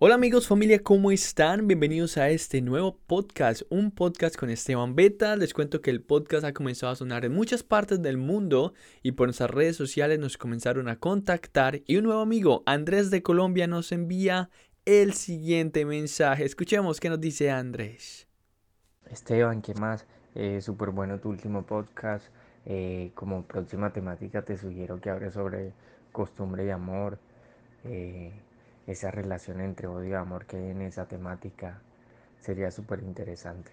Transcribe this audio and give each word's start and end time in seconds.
Hola 0.00 0.14
amigos, 0.14 0.46
familia, 0.46 0.80
¿cómo 0.80 1.10
están? 1.10 1.66
Bienvenidos 1.66 2.18
a 2.18 2.28
este 2.28 2.60
nuevo 2.60 2.96
podcast, 3.08 3.62
un 3.68 3.90
podcast 3.90 4.36
con 4.36 4.48
Esteban 4.48 4.94
Beta. 4.94 5.34
Les 5.34 5.52
cuento 5.52 5.80
que 5.80 5.90
el 5.90 6.02
podcast 6.02 6.44
ha 6.44 6.52
comenzado 6.52 6.92
a 6.92 6.94
sonar 6.94 7.24
en 7.24 7.34
muchas 7.34 7.64
partes 7.64 8.00
del 8.00 8.16
mundo 8.16 8.74
y 9.02 9.10
por 9.10 9.26
nuestras 9.26 9.50
redes 9.50 9.74
sociales 9.74 10.20
nos 10.20 10.38
comenzaron 10.38 10.88
a 10.88 11.00
contactar 11.00 11.80
y 11.84 11.96
un 11.96 12.04
nuevo 12.04 12.20
amigo, 12.20 12.62
Andrés 12.64 13.10
de 13.10 13.24
Colombia, 13.24 13.66
nos 13.66 13.90
envía 13.90 14.50
el 14.84 15.14
siguiente 15.14 15.84
mensaje. 15.84 16.44
Escuchemos 16.44 17.00
qué 17.00 17.08
nos 17.08 17.20
dice 17.20 17.50
Andrés. 17.50 18.28
Esteban, 19.10 19.62
¿qué 19.62 19.74
más? 19.74 20.06
Eh, 20.36 20.60
Súper 20.60 20.90
bueno 20.90 21.18
tu 21.18 21.28
último 21.28 21.66
podcast. 21.66 22.24
Eh, 22.66 23.10
como 23.16 23.42
próxima 23.42 23.92
temática 23.92 24.42
te 24.42 24.56
sugiero 24.58 25.00
que 25.00 25.10
hables 25.10 25.34
sobre 25.34 25.72
costumbre 26.12 26.66
y 26.66 26.70
amor. 26.70 27.18
Eh, 27.82 28.32
esa 28.88 29.10
relación 29.10 29.60
entre 29.60 29.86
odio 29.86 30.08
y 30.08 30.14
amor 30.14 30.46
que 30.46 30.56
hay 30.56 30.70
en 30.70 30.80
esa 30.80 31.06
temática 31.06 31.78
sería 32.40 32.70
súper 32.70 33.02
interesante. 33.02 33.70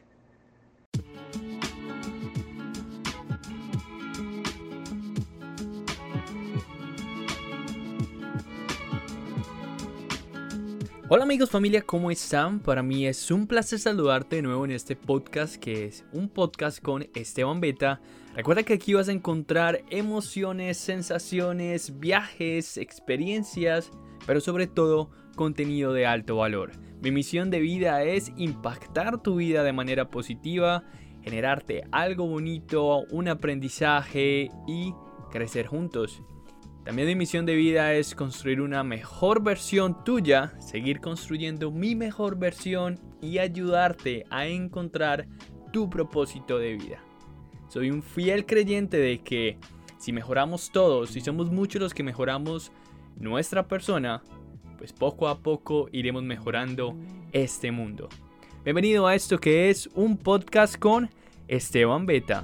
Hola 11.07 11.23
amigos, 11.23 11.49
familia, 11.49 11.81
¿cómo 11.81 12.11
están? 12.11 12.59
Para 12.59 12.83
mí 12.83 13.07
es 13.07 13.31
un 13.31 13.47
placer 13.47 13.79
saludarte 13.79 14.37
de 14.37 14.41
nuevo 14.41 14.65
en 14.65 14.71
este 14.71 14.97
podcast 14.97 15.55
que 15.55 15.85
es 15.85 16.03
un 16.11 16.27
podcast 16.27 16.81
con 16.81 17.07
Esteban 17.13 17.61
Beta. 17.61 18.01
Recuerda 18.35 18.63
que 18.63 18.73
aquí 18.73 18.93
vas 18.93 19.07
a 19.07 19.13
encontrar 19.13 19.81
emociones, 19.89 20.77
sensaciones, 20.77 21.99
viajes, 21.99 22.77
experiencias 22.77 23.91
pero 24.25 24.41
sobre 24.41 24.67
todo 24.67 25.09
contenido 25.35 25.93
de 25.93 26.05
alto 26.05 26.37
valor. 26.37 26.71
Mi 27.01 27.11
misión 27.11 27.49
de 27.51 27.59
vida 27.59 28.03
es 28.03 28.31
impactar 28.37 29.21
tu 29.21 29.35
vida 29.35 29.63
de 29.63 29.73
manera 29.73 30.09
positiva, 30.09 30.83
generarte 31.23 31.83
algo 31.91 32.27
bonito, 32.27 33.03
un 33.11 33.27
aprendizaje 33.27 34.49
y 34.67 34.93
crecer 35.31 35.67
juntos. 35.67 36.21
También 36.83 37.07
mi 37.07 37.15
misión 37.15 37.45
de 37.45 37.55
vida 37.55 37.93
es 37.93 38.13
construir 38.13 38.61
una 38.61 38.83
mejor 38.83 39.43
versión 39.43 40.03
tuya, 40.03 40.53
seguir 40.59 40.99
construyendo 40.99 41.71
mi 41.71 41.95
mejor 41.95 42.37
versión 42.37 42.99
y 43.21 43.39
ayudarte 43.39 44.25
a 44.29 44.45
encontrar 44.45 45.27
tu 45.71 45.89
propósito 45.89 46.59
de 46.59 46.73
vida. 46.73 47.03
Soy 47.67 47.89
un 47.89 48.03
fiel 48.03 48.45
creyente 48.45 48.97
de 48.97 49.19
que 49.19 49.57
si 49.97 50.13
mejoramos 50.13 50.71
todos, 50.71 51.09
si 51.09 51.21
somos 51.21 51.51
muchos 51.51 51.81
los 51.81 51.93
que 51.93 52.03
mejoramos 52.03 52.71
nuestra 53.17 53.67
persona, 53.67 54.21
pues 54.77 54.93
poco 54.93 55.27
a 55.27 55.39
poco 55.39 55.89
iremos 55.91 56.23
mejorando 56.23 56.95
este 57.31 57.71
mundo. 57.71 58.07
Bienvenido 58.63 59.07
a 59.07 59.15
esto 59.15 59.39
que 59.39 59.69
es 59.69 59.87
un 59.95 60.17
podcast 60.17 60.77
con 60.77 61.09
Esteban 61.47 62.05
Beta. 62.05 62.43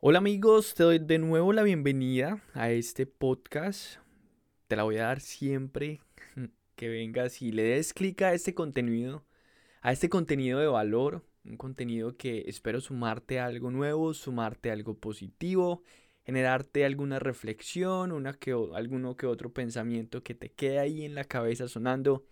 Hola 0.00 0.18
amigos, 0.18 0.74
te 0.74 0.84
doy 0.84 1.00
de 1.00 1.18
nuevo 1.18 1.52
la 1.52 1.64
bienvenida 1.64 2.40
a 2.54 2.70
este 2.70 3.06
podcast. 3.06 3.96
Te 4.68 4.76
la 4.76 4.84
voy 4.84 4.98
a 4.98 5.06
dar 5.06 5.20
siempre 5.20 6.00
que 6.78 6.88
vengas 6.88 7.42
y 7.42 7.50
le 7.50 7.64
des 7.64 7.92
clic 7.92 8.22
a 8.22 8.32
este 8.32 8.54
contenido, 8.54 9.26
a 9.82 9.90
este 9.90 10.08
contenido 10.08 10.60
de 10.60 10.68
valor, 10.68 11.24
un 11.44 11.56
contenido 11.56 12.16
que 12.16 12.44
espero 12.46 12.80
sumarte 12.80 13.40
a 13.40 13.46
algo 13.46 13.72
nuevo, 13.72 14.14
sumarte 14.14 14.70
a 14.70 14.74
algo 14.74 14.96
positivo, 14.96 15.82
generarte 16.24 16.84
alguna 16.84 17.18
reflexión, 17.18 18.12
una 18.12 18.32
que, 18.32 18.52
alguno 18.74 19.16
que 19.16 19.26
otro 19.26 19.52
pensamiento 19.52 20.22
que 20.22 20.36
te 20.36 20.52
quede 20.52 20.78
ahí 20.78 21.04
en 21.04 21.16
la 21.16 21.24
cabeza 21.24 21.66
sonando. 21.66 22.24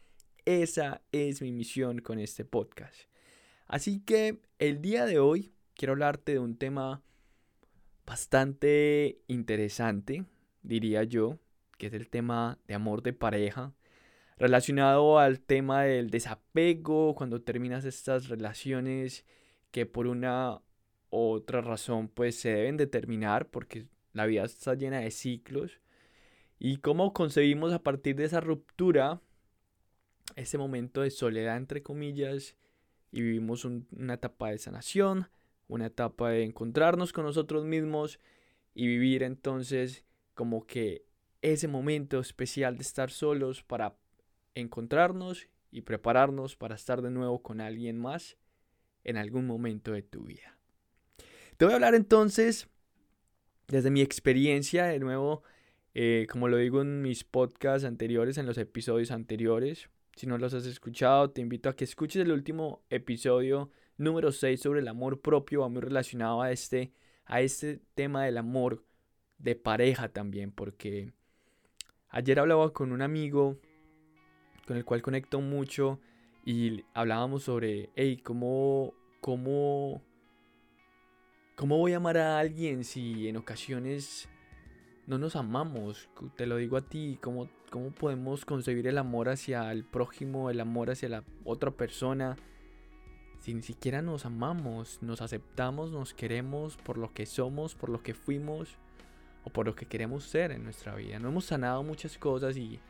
Esa 0.44 1.02
es 1.10 1.42
mi 1.42 1.50
misión 1.50 1.98
con 1.98 2.20
este 2.20 2.44
podcast. 2.44 2.94
Así 3.66 3.98
que 3.98 4.42
el 4.60 4.80
día 4.80 5.06
de 5.06 5.18
hoy 5.18 5.54
quiero 5.74 5.94
hablarte 5.94 6.32
de 6.32 6.38
un 6.38 6.56
tema 6.56 7.02
bastante 8.06 9.18
interesante, 9.26 10.24
diría 10.62 11.02
yo, 11.02 11.40
que 11.78 11.88
es 11.88 11.94
el 11.94 12.08
tema 12.08 12.60
de 12.68 12.74
amor 12.74 13.02
de 13.02 13.12
pareja 13.12 13.74
relacionado 14.36 15.18
al 15.18 15.40
tema 15.40 15.84
del 15.84 16.10
desapego, 16.10 17.14
cuando 17.14 17.42
terminas 17.42 17.84
estas 17.84 18.28
relaciones 18.28 19.24
que 19.70 19.86
por 19.86 20.06
una 20.06 20.60
u 21.10 21.18
otra 21.30 21.60
razón 21.60 22.08
pues 22.08 22.38
se 22.38 22.50
deben 22.50 22.76
determinar 22.76 23.48
porque 23.48 23.86
la 24.12 24.26
vida 24.26 24.44
está 24.44 24.74
llena 24.74 25.00
de 25.00 25.10
ciclos. 25.10 25.80
Y 26.58 26.78
cómo 26.78 27.12
concebimos 27.12 27.72
a 27.72 27.82
partir 27.82 28.16
de 28.16 28.24
esa 28.24 28.40
ruptura 28.40 29.20
ese 30.34 30.58
momento 30.58 31.02
de 31.02 31.10
soledad 31.10 31.56
entre 31.56 31.82
comillas 31.82 32.56
y 33.12 33.22
vivimos 33.22 33.64
una 33.64 34.14
etapa 34.14 34.50
de 34.50 34.58
sanación, 34.58 35.28
una 35.68 35.86
etapa 35.86 36.30
de 36.30 36.42
encontrarnos 36.44 37.12
con 37.12 37.24
nosotros 37.24 37.64
mismos 37.64 38.18
y 38.74 38.86
vivir 38.86 39.22
entonces 39.22 40.04
como 40.34 40.66
que 40.66 41.04
ese 41.42 41.68
momento 41.68 42.18
especial 42.18 42.76
de 42.76 42.82
estar 42.82 43.10
solos 43.10 43.62
para 43.62 43.96
encontrarnos 44.56 45.48
y 45.70 45.82
prepararnos 45.82 46.56
para 46.56 46.74
estar 46.74 47.02
de 47.02 47.10
nuevo 47.10 47.42
con 47.42 47.60
alguien 47.60 47.98
más 47.98 48.36
en 49.04 49.16
algún 49.16 49.46
momento 49.46 49.92
de 49.92 50.02
tu 50.02 50.24
vida. 50.24 50.58
Te 51.56 51.64
voy 51.64 51.72
a 51.72 51.76
hablar 51.76 51.94
entonces 51.94 52.68
desde 53.68 53.90
mi 53.90 54.00
experiencia, 54.00 54.86
de 54.86 54.98
nuevo, 54.98 55.42
eh, 55.94 56.26
como 56.30 56.48
lo 56.48 56.56
digo 56.56 56.82
en 56.82 57.02
mis 57.02 57.24
podcasts 57.24 57.84
anteriores, 57.84 58.38
en 58.38 58.46
los 58.46 58.58
episodios 58.58 59.10
anteriores. 59.10 59.88
Si 60.16 60.26
no 60.26 60.38
los 60.38 60.54
has 60.54 60.66
escuchado, 60.66 61.30
te 61.30 61.42
invito 61.42 61.68
a 61.68 61.76
que 61.76 61.84
escuches 61.84 62.22
el 62.22 62.32
último 62.32 62.82
episodio 62.90 63.70
número 63.98 64.32
6 64.32 64.60
sobre 64.60 64.80
el 64.80 64.88
amor 64.88 65.20
propio, 65.20 65.60
va 65.60 65.68
muy 65.68 65.82
relacionado 65.82 66.42
a 66.42 66.50
este, 66.50 66.92
a 67.26 67.40
este 67.40 67.80
tema 67.94 68.24
del 68.24 68.38
amor 68.38 68.84
de 69.38 69.56
pareja 69.56 70.08
también, 70.08 70.52
porque 70.52 71.12
ayer 72.08 72.38
hablaba 72.38 72.72
con 72.72 72.92
un 72.92 73.02
amigo 73.02 73.58
con 74.66 74.76
el 74.76 74.84
cual 74.84 75.02
conecto 75.02 75.40
mucho 75.40 76.00
y 76.44 76.84
hablábamos 76.94 77.44
sobre, 77.44 77.90
hey, 77.96 78.20
¿cómo, 78.22 78.94
cómo, 79.20 80.02
cómo 81.54 81.78
voy 81.78 81.92
a 81.92 81.96
amar 81.96 82.18
a 82.18 82.38
alguien 82.38 82.84
si 82.84 83.28
en 83.28 83.36
ocasiones 83.36 84.28
no 85.06 85.18
nos 85.18 85.36
amamos? 85.36 86.08
Te 86.36 86.46
lo 86.46 86.56
digo 86.56 86.76
a 86.76 86.82
ti, 86.82 87.18
¿cómo, 87.22 87.48
cómo 87.70 87.90
podemos 87.90 88.44
concebir 88.44 88.86
el 88.86 88.98
amor 88.98 89.28
hacia 89.28 89.70
el 89.72 89.84
prójimo, 89.84 90.50
el 90.50 90.60
amor 90.60 90.90
hacia 90.90 91.08
la 91.08 91.24
otra 91.44 91.70
persona? 91.70 92.36
Si 93.40 93.54
ni 93.54 93.62
siquiera 93.62 94.02
nos 94.02 94.26
amamos, 94.26 95.00
nos 95.02 95.22
aceptamos, 95.22 95.92
nos 95.92 96.14
queremos 96.14 96.76
por 96.76 96.98
lo 96.98 97.12
que 97.12 97.26
somos, 97.26 97.74
por 97.74 97.88
lo 97.88 98.02
que 98.02 98.14
fuimos 98.14 98.76
o 99.44 99.50
por 99.50 99.66
lo 99.66 99.76
que 99.76 99.86
queremos 99.86 100.24
ser 100.24 100.50
en 100.50 100.64
nuestra 100.64 100.96
vida. 100.96 101.20
No 101.20 101.28
hemos 101.28 101.44
sanado 101.44 101.84
muchas 101.84 102.18
cosas 102.18 102.56
y 102.56 102.80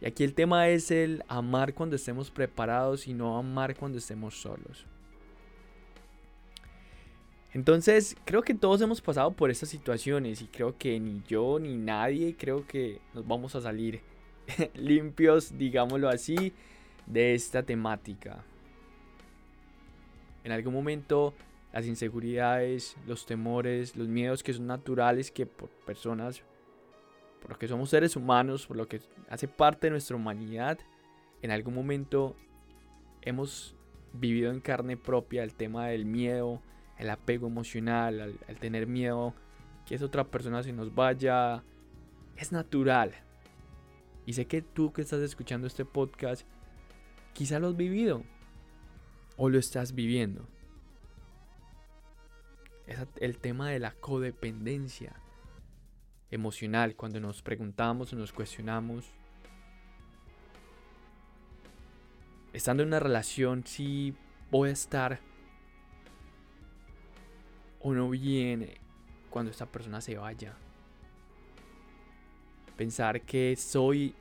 y 0.00 0.06
aquí 0.06 0.24
el 0.24 0.34
tema 0.34 0.68
es 0.68 0.90
el 0.90 1.22
amar 1.28 1.74
cuando 1.74 1.96
estemos 1.96 2.30
preparados 2.30 3.06
y 3.06 3.12
no 3.12 3.36
amar 3.36 3.76
cuando 3.76 3.98
estemos 3.98 4.40
solos. 4.40 4.86
Entonces, 7.52 8.16
creo 8.24 8.42
que 8.42 8.54
todos 8.54 8.80
hemos 8.80 9.00
pasado 9.00 9.32
por 9.32 9.50
estas 9.50 9.68
situaciones 9.68 10.40
y 10.40 10.46
creo 10.46 10.78
que 10.78 10.98
ni 11.00 11.20
yo 11.28 11.58
ni 11.58 11.76
nadie 11.76 12.36
creo 12.36 12.66
que 12.66 13.00
nos 13.12 13.26
vamos 13.26 13.54
a 13.56 13.60
salir 13.60 14.00
limpios, 14.74 15.58
digámoslo 15.58 16.08
así, 16.08 16.52
de 17.06 17.34
esta 17.34 17.62
temática. 17.62 18.44
En 20.44 20.52
algún 20.52 20.72
momento 20.72 21.34
las 21.72 21.86
inseguridades, 21.86 22.96
los 23.06 23.26
temores, 23.26 23.96
los 23.96 24.08
miedos 24.08 24.42
que 24.42 24.52
son 24.52 24.66
naturales 24.66 25.30
que 25.30 25.44
por 25.44 25.68
personas 25.68 26.42
por 27.40 27.52
lo 27.52 27.58
que 27.58 27.68
somos 27.68 27.90
seres 27.90 28.16
humanos, 28.16 28.66
por 28.66 28.76
lo 28.76 28.86
que 28.86 29.00
hace 29.28 29.48
parte 29.48 29.86
de 29.86 29.92
nuestra 29.92 30.16
humanidad, 30.16 30.78
en 31.42 31.50
algún 31.50 31.74
momento 31.74 32.36
hemos 33.22 33.74
vivido 34.12 34.50
en 34.50 34.60
carne 34.60 34.96
propia 34.96 35.42
el 35.42 35.54
tema 35.54 35.86
del 35.88 36.04
miedo, 36.04 36.60
el 36.98 37.10
apego 37.10 37.46
emocional, 37.46 38.38
al, 38.46 38.56
tener 38.56 38.86
miedo 38.86 39.34
que 39.86 39.94
esa 39.94 40.04
otra 40.04 40.24
persona 40.24 40.62
se 40.62 40.72
nos 40.72 40.94
vaya. 40.94 41.64
Es 42.36 42.52
natural. 42.52 43.14
Y 44.26 44.34
sé 44.34 44.46
que 44.46 44.62
tú 44.62 44.92
que 44.92 45.02
estás 45.02 45.20
escuchando 45.20 45.66
este 45.66 45.84
podcast, 45.84 46.46
quizá 47.32 47.58
lo 47.58 47.68
has 47.68 47.76
vivido 47.76 48.22
o 49.36 49.48
lo 49.48 49.58
estás 49.58 49.94
viviendo. 49.94 50.46
Es 52.86 52.98
el 53.16 53.38
tema 53.38 53.70
de 53.70 53.78
la 53.78 53.92
codependencia 53.92 55.14
emocional, 56.30 56.94
cuando 56.94 57.20
nos 57.20 57.42
preguntamos 57.42 58.12
o 58.12 58.16
nos 58.16 58.32
cuestionamos, 58.32 59.06
estando 62.52 62.82
en 62.82 62.88
una 62.88 63.00
relación, 63.00 63.64
si 63.66 64.14
voy 64.50 64.70
a 64.70 64.72
estar 64.72 65.20
o 67.80 67.94
no 67.94 68.10
bien 68.10 68.70
cuando 69.30 69.50
esta 69.50 69.66
persona 69.66 70.00
se 70.00 70.16
vaya. 70.16 70.54
Pensar 72.76 73.22
que 73.22 73.56
soy... 73.56 74.14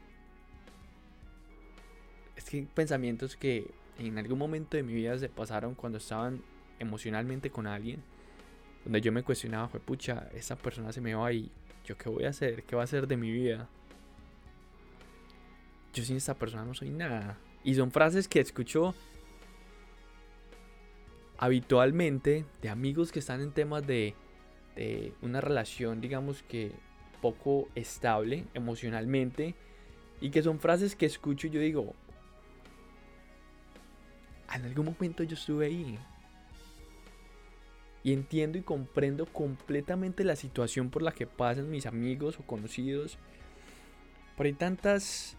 Es 2.36 2.46
que 2.46 2.64
pensamientos 2.64 3.36
que 3.36 3.70
en 3.98 4.18
algún 4.18 4.38
momento 4.38 4.78
de 4.78 4.84
mi 4.84 4.94
vida 4.94 5.18
se 5.18 5.30
pasaron 5.30 5.76
cuando 5.76 5.98
estaban 5.98 6.42
emocionalmente 6.80 7.50
con 7.50 7.68
alguien. 7.68 8.02
Donde 8.84 9.02
yo 9.02 9.12
me 9.12 9.24
cuestionaba, 9.24 9.68
fue 9.68 9.80
pucha, 9.82 10.30
esa 10.34 10.56
persona 10.56 10.94
se 10.94 11.02
me 11.02 11.14
va 11.14 11.34
y 11.34 11.52
qué 11.98 12.10
voy 12.10 12.26
a 12.26 12.30
hacer, 12.30 12.64
qué 12.64 12.76
va 12.76 12.84
a 12.84 12.86
hacer 12.86 13.08
de 13.08 13.18
mi 13.18 13.32
vida. 13.32 13.68
Yo 15.94 16.04
sin 16.04 16.18
esta 16.18 16.36
persona 16.36 16.66
no 16.66 16.74
soy 16.74 16.90
nada. 16.90 17.38
Y 17.64 17.76
son 17.76 17.92
frases 17.92 18.28
que 18.28 18.40
escucho 18.40 18.94
habitualmente 21.38 22.46
de 22.62 22.70
amigos 22.70 23.12
que 23.12 23.20
están 23.20 23.42
en 23.42 23.52
temas 23.52 23.86
de, 23.86 24.14
de 24.76 25.14
una 25.22 25.42
relación, 25.42 26.02
digamos 26.02 26.44
que 26.44 26.72
poco 27.22 27.68
estable 27.76 28.46
emocionalmente. 28.54 29.56
Y 30.22 30.32
que 30.32 30.44
son 30.44 30.60
frases 30.60 30.96
que 30.96 31.06
escucho 31.06 31.48
y 31.48 31.50
yo 31.50 31.62
digo, 31.62 31.96
en 34.54 34.66
algún 34.66 34.86
momento 34.86 35.24
yo 35.24 35.36
estuve 35.36 35.68
ahí. 35.68 35.98
Y 38.04 38.14
entiendo 38.14 38.58
y 38.58 38.62
comprendo 38.62 39.26
completamente 39.26 40.24
la 40.24 40.36
situación 40.36 40.90
por 40.90 41.02
la 41.02 41.12
que 41.12 41.28
pasan 41.28 41.70
mis 41.70 41.86
amigos 41.86 42.40
o 42.40 42.44
conocidos. 42.44 43.18
Pero 44.38 44.48
hay 44.48 44.54
tantas... 44.54 45.38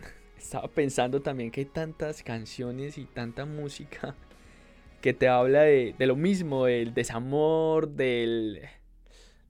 Estaba 0.38 0.68
pensando 0.68 1.20
también 1.20 1.50
que 1.50 1.60
hay 1.60 1.66
tantas 1.66 2.22
canciones 2.22 2.98
y 2.98 3.04
tanta 3.04 3.44
música 3.44 4.16
que 5.00 5.12
te 5.12 5.28
habla 5.28 5.62
de, 5.62 5.94
lo 5.98 6.16
mismo, 6.16 6.66
del 6.66 6.92
desamor, 6.92 7.88
del, 7.88 8.60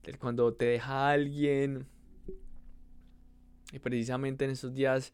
del 0.03 0.19
cuando 0.19 0.53
te 0.53 0.65
deja 0.65 1.09
alguien. 1.09 1.87
Y 3.71 3.79
precisamente 3.79 4.45
en 4.45 4.51
esos 4.51 4.73
días 4.73 5.13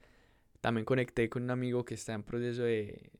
también 0.59 0.83
conecté 0.83 1.29
con 1.29 1.43
un 1.43 1.51
amigo 1.51 1.85
que 1.85 1.93
está 1.93 2.13
en 2.13 2.23
proceso 2.23 2.63
de 2.63 3.11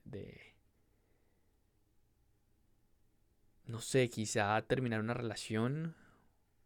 no 3.67 3.81
sé, 3.81 4.09
quizá 4.09 4.61
terminar 4.61 5.01
una 5.01 5.13
relación 5.13 5.95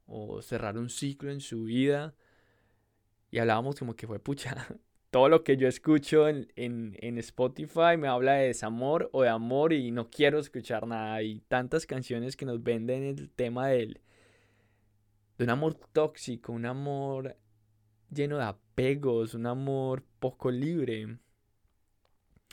o 0.05 0.41
cerrar 0.41 0.77
un 0.77 0.89
ciclo 0.89 1.31
en 1.31 1.41
su 1.41 1.65
vida. 1.65 2.13
Y 3.31 3.39
hablábamos 3.39 3.77
como 3.77 3.95
que 3.95 4.07
fue 4.07 4.19
pucha. 4.19 4.67
Todo 5.09 5.27
lo 5.27 5.43
que 5.43 5.57
yo 5.57 5.67
escucho 5.67 6.29
en, 6.29 6.47
en, 6.55 7.17
Spotify 7.17 7.97
me 7.97 8.07
habla 8.07 8.33
de 8.33 8.47
desamor 8.47 9.09
o 9.11 9.23
de 9.23 9.29
amor 9.29 9.73
y 9.73 9.91
no 9.91 10.09
quiero 10.09 10.39
escuchar 10.39 10.87
nada. 10.87 11.21
Y 11.21 11.41
tantas 11.41 11.85
canciones 11.85 12.37
que 12.37 12.45
nos 12.45 12.63
venden 12.63 13.03
el 13.03 13.29
tema 13.29 13.67
del, 13.67 13.99
de 15.37 15.43
un 15.43 15.49
amor 15.49 15.73
tóxico, 15.91 16.53
un 16.53 16.65
amor 16.65 17.35
lleno 18.09 18.37
de 18.37 18.45
apegos, 18.45 19.33
un 19.33 19.47
amor 19.47 20.03
poco 20.19 20.49
libre. 20.49 21.17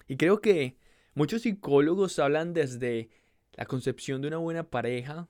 Y 0.09 0.17
creo 0.17 0.41
que 0.41 0.77
muchos 1.15 1.43
psicólogos 1.43 2.19
hablan 2.19 2.55
desde 2.55 3.11
la 3.59 3.67
concepción 3.67 4.23
de 4.23 4.29
una 4.29 4.37
buena 4.37 4.71
pareja 4.71 5.29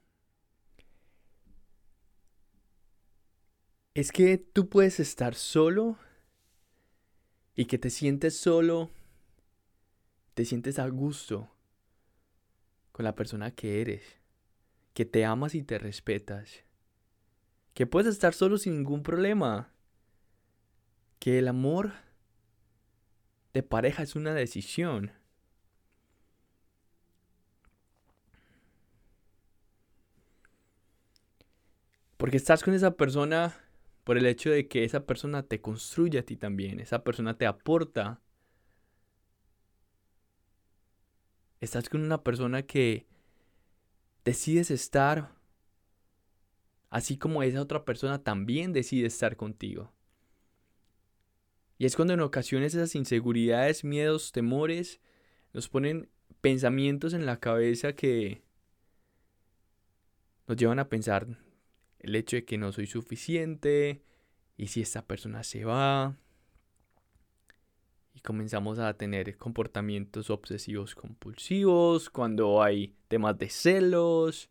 es 3.95 4.13
que 4.13 4.37
tú 4.37 4.69
puedes 4.69 5.01
estar 5.01 5.35
solo 5.35 5.97
y 7.55 7.65
que 7.65 7.79
te 7.79 7.89
sientes 7.89 8.39
solo, 8.39 8.91
te 10.35 10.45
sientes 10.45 10.79
a 10.79 10.87
gusto 10.89 11.51
con 12.93 13.05
la 13.05 13.15
persona 13.15 13.51
que 13.55 13.81
eres, 13.81 14.03
que 14.93 15.07
te 15.07 15.25
amas 15.25 15.55
y 15.55 15.63
te 15.63 15.79
respetas, 15.79 16.65
que 17.73 17.87
puedes 17.87 18.13
estar 18.13 18.35
solo 18.35 18.59
sin 18.59 18.77
ningún 18.77 19.03
problema, 19.03 19.73
que 21.19 21.39
el 21.39 21.49
amor 21.49 21.95
de 23.55 23.63
pareja 23.63 24.03
es 24.03 24.17
una 24.17 24.35
decisión. 24.35 25.18
Porque 32.19 32.37
estás 32.37 32.65
con 32.65 32.75
esa 32.75 32.97
persona 32.97 33.57
por 34.03 34.19
el 34.19 34.27
hecho 34.27 34.51
de 34.51 34.67
que 34.69 34.85
esa 34.85 35.07
persona 35.07 35.45
te 35.45 35.61
construye 35.61 36.19
a 36.19 36.25
ti 36.25 36.37
también, 36.37 36.81
esa 36.81 37.05
persona 37.05 37.39
te 37.39 37.47
aporta. 37.47 38.21
Estás 41.61 41.89
con 41.89 42.03
una 42.03 42.25
persona 42.25 42.63
que 42.63 43.07
decides 44.25 44.71
estar, 44.73 45.33
así 46.91 47.17
como 47.17 47.43
esa 47.45 47.63
otra 47.63 47.85
persona 47.85 48.23
también 48.25 48.73
decide 48.73 49.07
estar 49.07 49.37
contigo. 49.37 49.93
Y 51.79 51.87
es 51.87 51.95
cuando 51.95 52.15
en 52.15 52.21
ocasiones 52.21 52.75
esas 52.75 52.97
inseguridades, 52.97 53.85
miedos, 53.85 54.33
temores 54.33 55.01
nos 55.53 55.69
ponen 55.69 56.11
pensamientos 56.41 57.15
en 57.15 57.27
la 57.27 57.39
cabeza 57.39 57.93
que 57.93 58.43
nos 60.49 60.57
llevan 60.57 60.81
a 60.81 60.89
pensar 60.89 61.29
el 62.01 62.15
hecho 62.15 62.37
de 62.37 62.45
que 62.45 62.59
no 62.59 62.73
soy 62.73 62.87
suficiente 62.87 64.03
y 64.57 64.69
si 64.69 64.81
esta 64.81 65.07
persona 65.07 65.43
se 65.43 65.65
va. 65.65 66.17
Y 68.15 68.21
comenzamos 68.21 68.79
a 68.79 68.95
tener 68.95 69.37
comportamientos 69.37 70.31
obsesivos 70.31 70.95
compulsivos, 70.95 72.11
cuando 72.11 72.63
hay 72.63 72.95
temas 73.07 73.39
de 73.39 73.49
celos, 73.49 74.51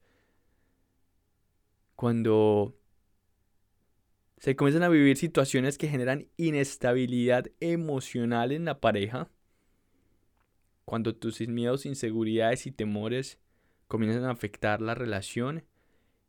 cuando 1.95 2.77
se 4.37 4.55
comienzan 4.55 4.83
a 4.83 4.89
vivir 4.89 5.17
situaciones 5.17 5.77
que 5.77 5.89
generan 5.89 6.27
inestabilidad 6.37 7.47
emocional 7.59 8.51
en 8.51 8.65
la 8.65 8.79
pareja, 8.79 9.29
cuando 10.85 11.15
tus 11.15 11.41
miedos, 11.47 11.85
inseguridades 11.85 12.67
y 12.67 12.71
temores 12.71 13.39
comienzan 13.87 14.23
a 14.25 14.31
afectar 14.31 14.79
la 14.79 14.95
relación 14.95 15.65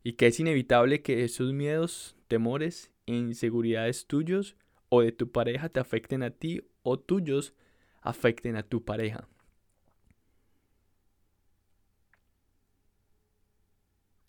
y 0.03 0.13
que 0.13 0.27
es 0.27 0.39
inevitable 0.39 1.01
que 1.01 1.23
esos 1.23 1.53
miedos, 1.53 2.15
temores 2.27 2.91
e 3.05 3.13
inseguridades 3.13 4.07
tuyos 4.07 4.55
o 4.89 5.01
de 5.01 5.11
tu 5.11 5.31
pareja 5.31 5.69
te 5.69 5.79
afecten 5.79 6.23
a 6.23 6.31
ti 6.31 6.61
o 6.83 6.99
tuyos 6.99 7.53
afecten 8.01 8.55
a 8.55 8.63
tu 8.63 8.83
pareja. 8.83 9.27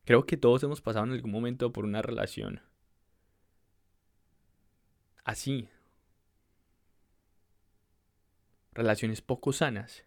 Creo 0.04 0.26
que 0.26 0.36
todos 0.36 0.62
hemos 0.64 0.80
pasado 0.80 1.06
en 1.06 1.12
algún 1.12 1.30
momento 1.30 1.72
por 1.72 1.84
una 1.84 2.02
relación 2.02 2.60
así. 5.24 5.68
Relaciones 8.72 9.20
poco 9.20 9.52
sanas. 9.52 10.04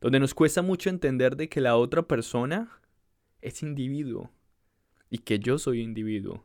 Donde 0.00 0.20
nos 0.20 0.34
cuesta 0.34 0.60
mucho 0.60 0.90
entender 0.90 1.36
de 1.36 1.48
que 1.48 1.60
la 1.60 1.76
otra 1.76 2.02
persona 2.02 2.80
es 3.44 3.62
individuo 3.62 4.30
y 5.10 5.18
que 5.18 5.38
yo 5.38 5.58
soy 5.58 5.80
individuo. 5.80 6.44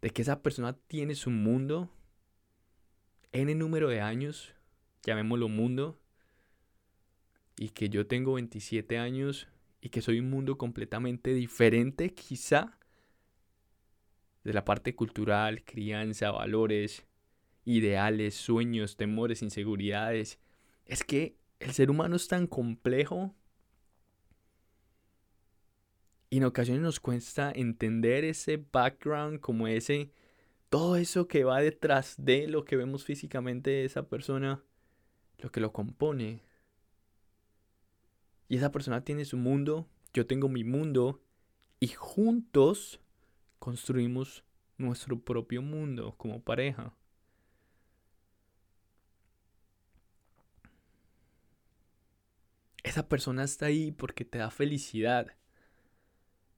De 0.00 0.10
que 0.10 0.22
esa 0.22 0.42
persona 0.42 0.72
tiene 0.72 1.14
su 1.14 1.30
mundo 1.30 1.90
el 3.50 3.58
número 3.58 3.88
de 3.88 4.00
años, 4.00 4.54
llamémoslo 5.04 5.48
mundo, 5.48 6.00
y 7.56 7.68
que 7.68 7.90
yo 7.90 8.06
tengo 8.06 8.32
27 8.32 8.98
años 8.98 9.46
y 9.80 9.90
que 9.90 10.00
soy 10.00 10.18
un 10.20 10.30
mundo 10.30 10.56
completamente 10.56 11.34
diferente 11.34 12.14
quizá 12.14 12.78
de 14.42 14.52
la 14.54 14.64
parte 14.64 14.96
cultural, 14.96 15.64
crianza, 15.64 16.30
valores, 16.30 17.06
ideales, 17.64 18.34
sueños, 18.34 18.96
temores, 18.96 19.42
inseguridades. 19.42 20.40
Es 20.86 21.04
que 21.04 21.36
el 21.60 21.72
ser 21.72 21.90
humano 21.90 22.16
es 22.16 22.26
tan 22.26 22.46
complejo 22.46 23.36
y 26.32 26.38
en 26.38 26.44
ocasiones 26.44 26.82
nos 26.82 26.98
cuesta 26.98 27.52
entender 27.54 28.24
ese 28.24 28.56
background 28.56 29.40
como 29.40 29.66
ese, 29.66 30.12
todo 30.70 30.96
eso 30.96 31.28
que 31.28 31.44
va 31.44 31.60
detrás 31.60 32.14
de 32.16 32.48
lo 32.48 32.64
que 32.64 32.74
vemos 32.74 33.04
físicamente 33.04 33.68
de 33.68 33.84
esa 33.84 34.08
persona, 34.08 34.64
lo 35.40 35.52
que 35.52 35.60
lo 35.60 35.74
compone. 35.74 36.42
Y 38.48 38.56
esa 38.56 38.72
persona 38.72 39.04
tiene 39.04 39.26
su 39.26 39.36
mundo, 39.36 39.86
yo 40.14 40.26
tengo 40.26 40.48
mi 40.48 40.64
mundo, 40.64 41.20
y 41.80 41.88
juntos 41.88 42.98
construimos 43.58 44.42
nuestro 44.78 45.20
propio 45.20 45.60
mundo 45.60 46.14
como 46.16 46.42
pareja. 46.42 46.96
Esa 52.82 53.06
persona 53.06 53.44
está 53.44 53.66
ahí 53.66 53.92
porque 53.92 54.24
te 54.24 54.38
da 54.38 54.50
felicidad. 54.50 55.36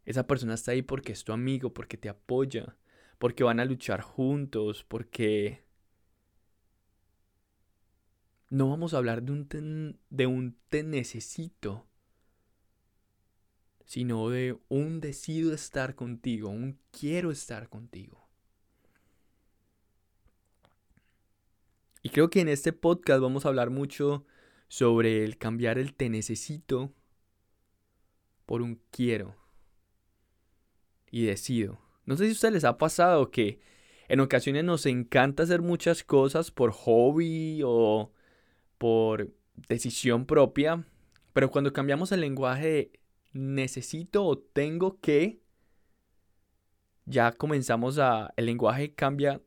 Esa 0.04 0.26
persona 0.26 0.54
está 0.54 0.72
ahí 0.72 0.82
porque 0.82 1.12
es 1.12 1.24
tu 1.24 1.32
amigo, 1.32 1.72
porque 1.72 1.96
te 1.96 2.08
apoya, 2.08 2.76
porque 3.18 3.44
van 3.44 3.60
a 3.60 3.64
luchar 3.64 4.00
juntos, 4.02 4.84
porque 4.84 5.64
no 8.50 8.68
vamos 8.68 8.94
a 8.94 8.98
hablar 8.98 9.22
de 9.22 9.32
un 9.32 9.48
te, 9.48 9.60
de 10.10 10.26
un 10.26 10.56
te 10.68 10.82
necesito. 10.82 11.86
sino 13.86 14.30
de 14.30 14.58
un 14.68 15.00
decido 15.00 15.52
estar 15.52 15.94
contigo, 15.94 16.48
un 16.48 16.78
quiero 16.90 17.30
estar 17.30 17.68
contigo. 17.68 18.26
Y 22.02 22.10
creo 22.10 22.30
que 22.30 22.40
en 22.40 22.48
este 22.48 22.72
podcast 22.72 23.20
vamos 23.20 23.44
a 23.44 23.48
hablar 23.48 23.70
mucho 23.70 24.26
sobre 24.68 25.24
el 25.24 25.38
cambiar 25.38 25.78
el 25.78 25.94
te 25.94 26.08
necesito 26.08 26.92
por 28.46 28.62
un 28.62 28.80
quiero 28.90 29.43
y 31.14 31.26
decido. 31.26 31.78
No 32.06 32.16
sé 32.16 32.24
si 32.24 32.30
a 32.30 32.32
ustedes 32.32 32.54
les 32.54 32.64
ha 32.64 32.76
pasado 32.76 33.30
que 33.30 33.60
en 34.08 34.18
ocasiones 34.18 34.64
nos 34.64 34.84
encanta 34.84 35.44
hacer 35.44 35.62
muchas 35.62 36.02
cosas 36.02 36.50
por 36.50 36.72
hobby 36.72 37.60
o 37.64 38.10
por 38.78 39.32
decisión 39.68 40.26
propia, 40.26 40.84
pero 41.32 41.52
cuando 41.52 41.72
cambiamos 41.72 42.10
el 42.10 42.20
lenguaje 42.20 42.66
de 42.66 43.00
necesito 43.32 44.24
o 44.24 44.38
tengo 44.38 44.98
que, 45.00 45.40
ya 47.04 47.30
comenzamos 47.30 48.00
a... 48.00 48.34
El 48.36 48.46
lenguaje 48.46 48.92
cambia 48.92 49.40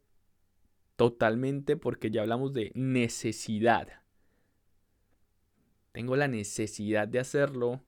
totalmente 0.96 1.76
porque 1.76 2.12
ya 2.12 2.22
hablamos 2.22 2.54
de 2.54 2.72
necesidad. 2.76 3.90
Tengo 5.92 6.16
la 6.16 6.30
necesidad 6.30 7.10
de 7.10 7.20
hacerlo 7.20 7.84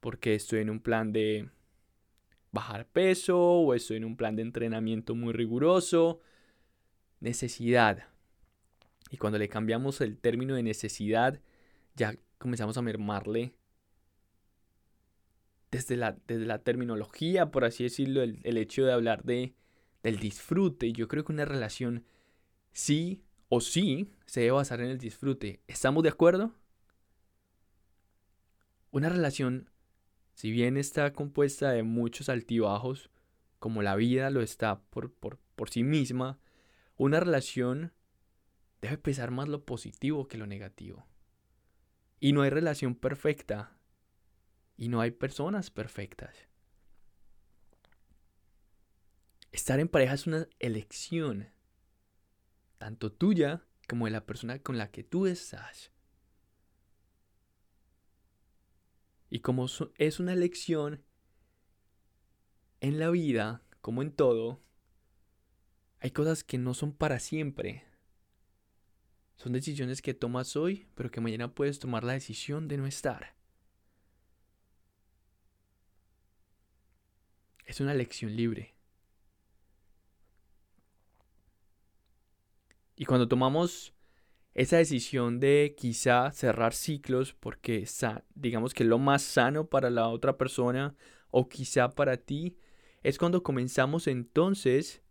porque 0.00 0.34
estoy 0.34 0.60
en 0.60 0.68
un 0.68 0.80
plan 0.80 1.14
de 1.14 1.48
bajar 2.52 2.86
peso 2.86 3.38
o 3.38 3.74
estoy 3.74 3.98
en 3.98 4.04
un 4.04 4.16
plan 4.16 4.36
de 4.36 4.42
entrenamiento 4.42 5.14
muy 5.14 5.32
riguroso. 5.32 6.20
Necesidad. 7.20 8.08
Y 9.10 9.16
cuando 9.16 9.38
le 9.38 9.48
cambiamos 9.48 10.00
el 10.00 10.18
término 10.18 10.54
de 10.54 10.62
necesidad, 10.62 11.40
ya 11.94 12.16
comenzamos 12.38 12.76
a 12.76 12.82
mermarle 12.82 13.54
desde 15.70 15.96
la, 15.96 16.16
desde 16.26 16.46
la 16.46 16.58
terminología, 16.58 17.50
por 17.50 17.64
así 17.64 17.84
decirlo, 17.84 18.22
el, 18.22 18.40
el 18.44 18.56
hecho 18.56 18.84
de 18.84 18.92
hablar 18.92 19.24
de, 19.24 19.54
del 20.02 20.18
disfrute. 20.18 20.92
Yo 20.92 21.08
creo 21.08 21.24
que 21.24 21.32
una 21.32 21.44
relación 21.44 22.04
sí 22.72 23.22
o 23.48 23.60
sí 23.60 24.10
se 24.26 24.40
debe 24.40 24.52
basar 24.52 24.80
en 24.80 24.90
el 24.90 24.98
disfrute. 24.98 25.60
¿Estamos 25.66 26.02
de 26.02 26.08
acuerdo? 26.08 26.52
Una 28.90 29.08
relación, 29.08 29.70
si 30.36 30.50
bien 30.50 30.76
está 30.76 31.14
compuesta 31.14 31.70
de 31.70 31.82
muchos 31.82 32.28
altibajos, 32.28 33.08
como 33.58 33.80
la 33.80 33.96
vida 33.96 34.28
lo 34.28 34.42
está 34.42 34.82
por, 34.90 35.10
por, 35.10 35.38
por 35.54 35.70
sí 35.70 35.82
misma, 35.82 36.38
una 36.98 37.20
relación 37.20 37.94
debe 38.82 38.98
pesar 38.98 39.30
más 39.30 39.48
lo 39.48 39.64
positivo 39.64 40.28
que 40.28 40.36
lo 40.36 40.46
negativo. 40.46 41.06
Y 42.20 42.34
no 42.34 42.42
hay 42.42 42.50
relación 42.50 42.94
perfecta. 42.94 43.78
Y 44.76 44.88
no 44.88 45.00
hay 45.00 45.10
personas 45.10 45.70
perfectas. 45.70 46.36
Estar 49.52 49.80
en 49.80 49.88
pareja 49.88 50.12
es 50.12 50.26
una 50.26 50.46
elección, 50.58 51.48
tanto 52.76 53.10
tuya 53.10 53.64
como 53.88 54.04
de 54.04 54.10
la 54.10 54.26
persona 54.26 54.58
con 54.58 54.76
la 54.76 54.90
que 54.90 55.02
tú 55.02 55.26
estás. 55.26 55.92
Y 59.30 59.40
como 59.40 59.66
es 59.98 60.20
una 60.20 60.32
elección 60.32 61.02
en 62.80 62.98
la 62.98 63.10
vida, 63.10 63.62
como 63.80 64.02
en 64.02 64.12
todo, 64.12 64.60
hay 66.00 66.10
cosas 66.10 66.44
que 66.44 66.58
no 66.58 66.74
son 66.74 66.92
para 66.92 67.18
siempre. 67.18 67.84
Son 69.36 69.52
decisiones 69.52 70.02
que 70.02 70.14
tomas 70.14 70.56
hoy, 70.56 70.88
pero 70.94 71.10
que 71.10 71.20
mañana 71.20 71.54
puedes 71.54 71.78
tomar 71.78 72.04
la 72.04 72.12
decisión 72.12 72.68
de 72.68 72.78
no 72.78 72.86
estar. 72.86 73.34
Es 77.64 77.80
una 77.80 77.92
elección 77.92 78.36
libre. 78.36 78.76
Y 82.94 83.04
cuando 83.04 83.28
tomamos 83.28 83.95
esa 84.56 84.78
decisión 84.78 85.38
de 85.38 85.74
quizá 85.76 86.32
cerrar 86.32 86.72
ciclos 86.72 87.34
porque 87.34 87.86
digamos 88.34 88.72
que 88.72 88.84
lo 88.84 88.98
más 88.98 89.20
sano 89.20 89.68
para 89.68 89.90
la 89.90 90.08
otra 90.08 90.38
persona 90.38 90.96
o 91.30 91.46
quizá 91.46 91.90
para 91.90 92.16
ti, 92.16 92.56
es 93.02 93.18
cuando 93.18 93.42
comenzamos 93.42 94.06
entonces 94.06 95.02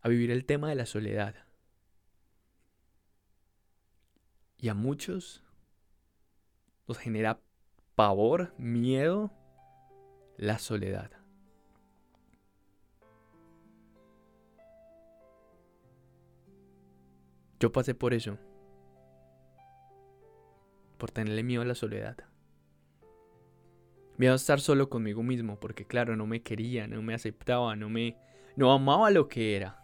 a 0.00 0.08
vivir 0.08 0.32
el 0.32 0.46
tema 0.46 0.68
de 0.68 0.74
la 0.74 0.86
soledad. 0.86 1.36
Y 4.58 4.68
a 4.68 4.74
muchos 4.74 5.44
nos 6.88 6.98
genera 6.98 7.40
pavor, 7.94 8.52
miedo, 8.58 9.30
la 10.36 10.58
soledad. 10.58 11.19
Yo 17.60 17.70
pasé 17.70 17.94
por 17.94 18.14
eso. 18.14 18.38
Por 20.96 21.10
tenerle 21.10 21.42
miedo 21.42 21.62
a 21.62 21.66
la 21.66 21.74
soledad. 21.74 22.16
Miedo 24.16 24.32
a 24.32 24.36
estar 24.36 24.60
solo 24.60 24.88
conmigo 24.88 25.22
mismo, 25.22 25.60
porque 25.60 25.86
claro, 25.86 26.16
no 26.16 26.26
me 26.26 26.42
quería, 26.42 26.86
no 26.86 27.02
me 27.02 27.14
aceptaba, 27.14 27.76
no 27.76 27.88
me 27.88 28.16
no 28.56 28.72
amaba 28.72 29.10
lo 29.10 29.28
que 29.28 29.56
era. 29.56 29.76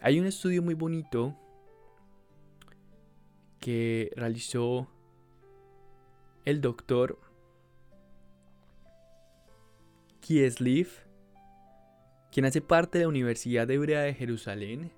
Hay 0.00 0.20
un 0.20 0.26
estudio 0.26 0.62
muy 0.62 0.74
bonito 0.74 1.36
que 3.58 4.12
realizó 4.14 4.88
el 6.44 6.60
doctor 6.60 7.25
Kiesliv, 10.26 10.88
quien 12.32 12.46
hace 12.46 12.60
parte 12.60 12.98
de 12.98 13.04
la 13.04 13.08
Universidad 13.08 13.70
Hebrea 13.70 14.00
de 14.00 14.12
Jerusalén, 14.12 14.90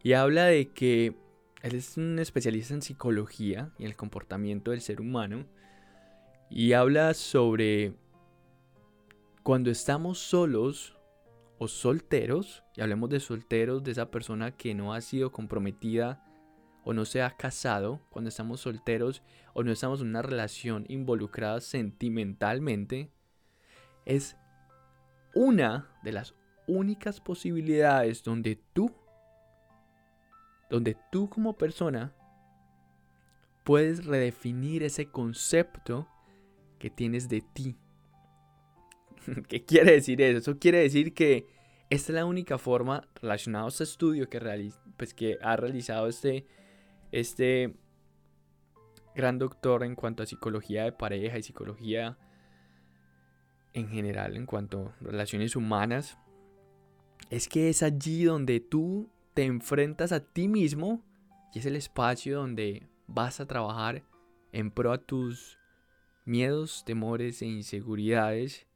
y 0.00 0.12
habla 0.12 0.44
de 0.44 0.70
que 0.70 1.16
él 1.62 1.74
es 1.74 1.96
un 1.96 2.20
especialista 2.20 2.72
en 2.72 2.80
psicología 2.80 3.72
y 3.80 3.84
el 3.84 3.96
comportamiento 3.96 4.70
del 4.70 4.80
ser 4.80 5.00
humano, 5.00 5.44
y 6.48 6.72
habla 6.74 7.14
sobre 7.14 7.94
cuando 9.42 9.72
estamos 9.72 10.20
solos 10.20 10.96
o 11.58 11.66
solteros, 11.66 12.62
y 12.76 12.82
hablemos 12.82 13.10
de 13.10 13.18
solteros, 13.18 13.82
de 13.82 13.90
esa 13.90 14.12
persona 14.12 14.56
que 14.56 14.72
no 14.72 14.94
ha 14.94 15.00
sido 15.00 15.32
comprometida 15.32 16.24
o 16.84 16.92
no 16.92 17.04
se 17.06 17.22
ha 17.22 17.36
casado, 17.36 18.02
cuando 18.08 18.28
estamos 18.28 18.60
solteros 18.60 19.20
o 19.52 19.64
no 19.64 19.72
estamos 19.72 20.00
en 20.00 20.10
una 20.10 20.22
relación 20.22 20.84
involucrada 20.88 21.60
sentimentalmente, 21.60 23.10
es 24.04 24.36
una 25.34 25.88
de 26.02 26.12
las 26.12 26.34
únicas 26.66 27.20
posibilidades 27.20 28.22
donde 28.22 28.56
tú, 28.72 28.90
donde 30.70 30.96
tú 31.10 31.28
como 31.28 31.56
persona 31.56 32.14
puedes 33.64 34.04
redefinir 34.04 34.82
ese 34.82 35.06
concepto 35.06 36.08
que 36.78 36.90
tienes 36.90 37.28
de 37.28 37.40
ti 37.40 37.76
¿Qué 39.48 39.64
quiere 39.64 39.92
decir 39.92 40.20
eso? 40.22 40.38
Eso 40.38 40.58
quiere 40.58 40.78
decir 40.78 41.14
que 41.14 41.46
esta 41.90 42.12
es 42.12 42.16
la 42.16 42.24
única 42.24 42.58
forma 42.58 43.08
relacionada 43.20 43.66
a 43.66 43.68
este 43.68 43.84
estudio 43.84 44.28
que, 44.28 44.72
pues, 44.96 45.14
que 45.14 45.38
ha 45.42 45.56
realizado 45.56 46.08
este, 46.08 46.46
este 47.12 47.74
gran 49.14 49.38
doctor 49.38 49.84
en 49.84 49.94
cuanto 49.94 50.22
a 50.22 50.26
psicología 50.26 50.84
de 50.84 50.92
pareja 50.92 51.38
y 51.38 51.42
psicología 51.42 52.18
en 53.74 53.88
general 53.88 54.36
en 54.36 54.46
cuanto 54.46 54.86
a 54.86 55.04
relaciones 55.04 55.56
humanas. 55.56 56.18
Es 57.30 57.48
que 57.48 57.68
es 57.68 57.82
allí 57.82 58.24
donde 58.24 58.60
tú 58.60 59.10
te 59.34 59.44
enfrentas 59.44 60.12
a 60.12 60.20
ti 60.20 60.48
mismo 60.48 61.02
y 61.52 61.58
es 61.58 61.66
el 61.66 61.76
espacio 61.76 62.38
donde 62.38 62.88
vas 63.06 63.40
a 63.40 63.46
trabajar 63.46 64.02
en 64.52 64.70
pro 64.70 64.92
a 64.92 64.98
tus 64.98 65.58
miedos, 66.24 66.84
temores 66.86 67.42
e 67.42 67.46
inseguridades 67.46 68.66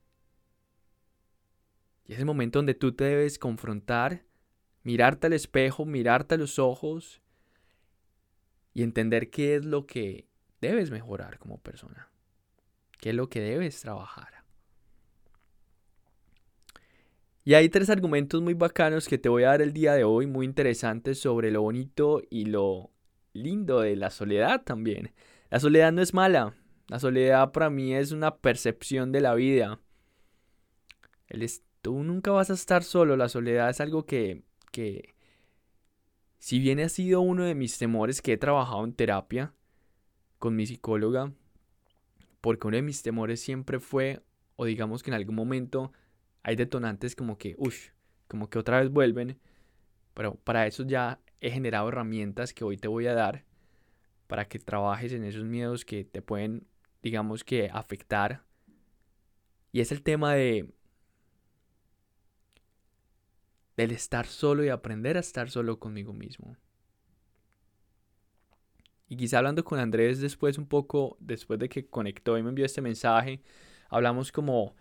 y 2.09 2.15
es 2.15 2.19
el 2.19 2.25
momento 2.25 2.59
donde 2.59 2.75
tú 2.75 2.93
te 2.93 3.05
debes 3.05 3.39
confrontar, 3.39 4.25
mirarte 4.83 5.27
al 5.27 5.35
espejo, 5.35 5.85
mirarte 5.85 6.37
a 6.37 6.39
los 6.39 6.59
ojos 6.59 7.21
y 8.73 8.83
entender 8.83 9.29
qué 9.29 9.57
es 9.57 9.67
lo 9.67 9.87
que 9.87 10.27
debes 10.63 10.91
mejorar 10.91 11.39
como 11.39 11.59
persona. 11.59 12.11
¿Qué 12.99 13.11
es 13.11 13.15
lo 13.15 13.29
que 13.29 13.41
debes 13.41 13.81
trabajar? 13.83 14.38
Y 17.49 17.55
hay 17.55 17.71
tres 17.71 17.89
argumentos 17.89 18.43
muy 18.43 18.53
bacanos 18.53 19.09
que 19.09 19.17
te 19.17 19.31
voy 19.31 19.45
a 19.45 19.49
dar 19.49 19.63
el 19.63 19.73
día 19.73 19.95
de 19.95 20.05
hoy, 20.05 20.27
muy 20.27 20.45
interesantes 20.45 21.19
sobre 21.19 21.51
lo 21.51 21.63
bonito 21.63 22.21
y 22.29 22.45
lo 22.45 22.91
lindo 23.33 23.81
de 23.81 23.97
la 23.97 24.11
soledad 24.11 24.65
también. 24.65 25.15
La 25.49 25.59
soledad 25.59 25.91
no 25.91 26.03
es 26.03 26.13
mala. 26.13 26.55
La 26.89 27.01
soledad 27.01 27.51
para 27.53 27.71
mí 27.71 27.95
es 27.95 28.13
una 28.13 28.37
percepción 28.37 29.13
de 29.13 29.23
la 29.23 29.35
vida. 29.35 29.81
El, 31.27 31.51
Tú 31.81 32.03
nunca 32.03 32.33
vas 32.33 32.51
a 32.51 32.53
estar 32.53 32.85
solo, 32.85 33.17
la 33.17 33.31
soledad 33.31 33.71
es 33.71 33.81
algo 33.81 34.05
que, 34.05 34.43
que, 34.71 35.15
si 36.37 36.59
bien 36.59 36.81
ha 36.81 36.91
sido 36.91 37.23
uno 37.23 37.45
de 37.45 37.55
mis 37.55 37.79
temores 37.79 38.21
que 38.21 38.35
he 38.35 38.37
trabajado 38.37 38.85
en 38.85 38.93
terapia 38.93 39.55
con 40.39 40.55
mi 40.55 40.67
psicóloga, 40.67 41.33
porque 42.43 42.67
uno 42.67 42.77
de 42.77 42.83
mis 42.83 43.03
temores 43.03 43.41
siempre 43.41 43.81
fue, 43.81 44.21
o 44.57 44.67
digamos 44.67 45.03
que 45.03 45.09
en 45.09 45.15
algún 45.15 45.37
momento 45.37 45.93
hay 46.49 46.57
detonantes 46.57 47.15
como 47.15 47.37
que, 47.37 47.55
uff, 47.59 47.91
como 48.27 48.49
que 48.49 48.59
otra 48.59 48.81
vez 48.81 48.91
vuelven, 48.91 49.39
pero 50.15 50.37
para 50.37 50.67
eso 50.67 50.83
ya 50.87 51.21
he 51.43 51.51
generado 51.51 51.91
herramientas 51.91 52.55
que 52.55 52.65
hoy 52.65 52.79
te 52.79 52.89
voy 52.89 53.07
a 53.07 53.13
dar 53.13 53.45
para 54.29 54.49
que 54.49 54.59
trabajes 54.59 55.13
en 55.13 55.25
esos 55.25 55.45
miedos 55.45 55.85
que 55.85 56.05
te 56.07 56.23
pueden, 56.23 56.67
digamos 57.03 57.45
que, 57.45 57.69
afectar. 57.71 58.45
Y 59.73 59.81
es 59.81 59.93
el 59.93 60.03
tema 60.03 60.33
de 60.33 60.73
del 63.77 63.91
estar 63.91 64.25
solo 64.27 64.65
y 64.65 64.71
aprender 64.71 65.19
a 65.19 65.21
estar 65.21 65.51
solo 65.51 65.79
conmigo 65.79 66.15
mismo. 66.15 66.57
Y 69.07 69.17
quizá 69.17 69.37
hablando 69.37 69.65
con 69.65 69.79
Andrés 69.81 70.19
después 70.19 70.57
un 70.57 70.67
poco, 70.67 71.19
después 71.21 71.59
de 71.59 71.69
que 71.69 71.87
conectó 71.91 72.39
y 72.39 72.43
me 72.43 72.49
envió 72.49 72.65
este 72.65 72.81
mensaje, 72.81 73.43
hablamos 73.91 74.33
como 74.33 74.75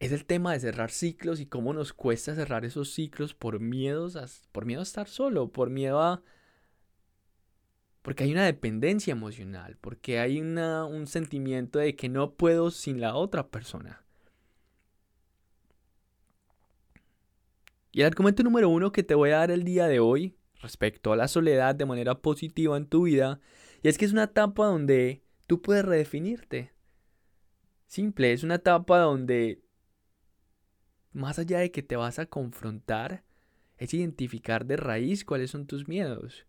es 0.00 0.12
el 0.12 0.24
tema 0.24 0.52
de 0.52 0.60
cerrar 0.60 0.90
ciclos 0.90 1.40
y 1.40 1.46
cómo 1.46 1.74
nos 1.74 1.92
cuesta 1.92 2.34
cerrar 2.34 2.64
esos 2.64 2.90
ciclos 2.92 3.34
por 3.34 3.60
miedos 3.60 4.16
a, 4.16 4.26
por 4.50 4.64
miedo 4.64 4.80
a 4.80 4.82
estar 4.82 5.06
solo, 5.06 5.52
por 5.52 5.70
miedo 5.70 6.00
a 6.00 6.22
porque 8.02 8.24
hay 8.24 8.32
una 8.32 8.46
dependencia 8.46 9.12
emocional, 9.12 9.76
porque 9.78 10.18
hay 10.18 10.40
una, 10.40 10.86
un 10.86 11.06
sentimiento 11.06 11.78
de 11.78 11.96
que 11.96 12.08
no 12.08 12.32
puedo 12.32 12.70
sin 12.70 12.98
la 12.98 13.14
otra 13.14 13.48
persona. 13.48 14.02
Y 17.92 18.00
el 18.00 18.06
argumento 18.06 18.42
número 18.42 18.70
uno 18.70 18.92
que 18.92 19.02
te 19.02 19.14
voy 19.14 19.30
a 19.30 19.38
dar 19.38 19.50
el 19.50 19.64
día 19.64 19.86
de 19.86 20.00
hoy 20.00 20.34
respecto 20.62 21.12
a 21.12 21.16
la 21.16 21.28
soledad 21.28 21.74
de 21.74 21.84
manera 21.84 22.14
positiva 22.22 22.78
en 22.78 22.86
tu 22.86 23.02
vida, 23.02 23.38
y 23.82 23.88
es 23.88 23.98
que 23.98 24.06
es 24.06 24.12
una 24.12 24.24
etapa 24.24 24.64
donde 24.64 25.22
tú 25.46 25.60
puedes 25.60 25.84
redefinirte. 25.84 26.72
Simple, 27.86 28.32
es 28.32 28.44
una 28.44 28.54
etapa 28.54 28.98
donde 28.98 29.60
más 31.12 31.38
allá 31.38 31.58
de 31.58 31.70
que 31.70 31.82
te 31.82 31.96
vas 31.96 32.18
a 32.18 32.26
confrontar, 32.26 33.24
es 33.78 33.94
identificar 33.94 34.66
de 34.66 34.76
raíz 34.76 35.24
cuáles 35.24 35.50
son 35.50 35.66
tus 35.66 35.88
miedos. 35.88 36.46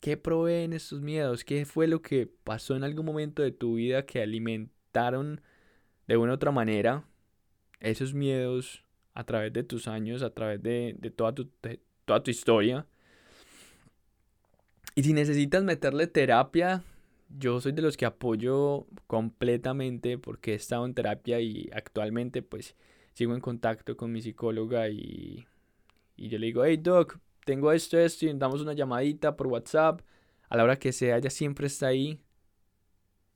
¿Qué 0.00 0.16
proveen 0.16 0.72
estos 0.72 1.00
miedos? 1.00 1.44
¿Qué 1.44 1.64
fue 1.64 1.88
lo 1.88 2.02
que 2.02 2.28
pasó 2.44 2.76
en 2.76 2.84
algún 2.84 3.04
momento 3.04 3.42
de 3.42 3.50
tu 3.50 3.74
vida 3.74 4.06
que 4.06 4.22
alimentaron 4.22 5.40
de 6.06 6.16
una 6.16 6.32
u 6.32 6.34
otra 6.36 6.52
manera 6.52 7.04
esos 7.80 8.14
miedos 8.14 8.84
a 9.14 9.24
través 9.24 9.52
de 9.52 9.64
tus 9.64 9.88
años, 9.88 10.22
a 10.22 10.30
través 10.30 10.62
de, 10.62 10.96
toda, 11.16 11.34
tu, 11.34 11.50
toda 12.04 12.22
tu 12.22 12.30
historia? 12.30 12.86
Y 14.94 15.02
si 15.02 15.12
necesitas 15.12 15.64
meterle 15.64 16.06
terapia, 16.06 16.84
yo 17.28 17.60
soy 17.60 17.72
de 17.72 17.82
los 17.82 17.96
que 17.96 18.06
apoyo 18.06 18.86
completamente 19.08 20.16
porque 20.16 20.52
he 20.52 20.54
estado 20.54 20.86
en 20.86 20.94
terapia 20.94 21.40
y 21.40 21.68
actualmente 21.72 22.42
pues 22.42 22.76
sigo 23.18 23.34
en 23.34 23.40
contacto 23.40 23.96
con 23.96 24.12
mi 24.12 24.22
psicóloga 24.22 24.88
y, 24.88 25.44
y 26.16 26.28
yo 26.28 26.38
le 26.38 26.46
digo, 26.46 26.64
hey 26.64 26.76
doc, 26.76 27.18
tengo 27.44 27.72
esto, 27.72 27.98
esto, 27.98 28.26
y 28.26 28.32
damos 28.34 28.60
una 28.60 28.74
llamadita 28.74 29.36
por 29.36 29.48
WhatsApp, 29.48 30.02
a 30.48 30.56
la 30.56 30.62
hora 30.62 30.78
que 30.78 30.92
sea, 30.92 31.16
ella 31.16 31.28
siempre 31.28 31.66
está 31.66 31.88
ahí. 31.88 32.20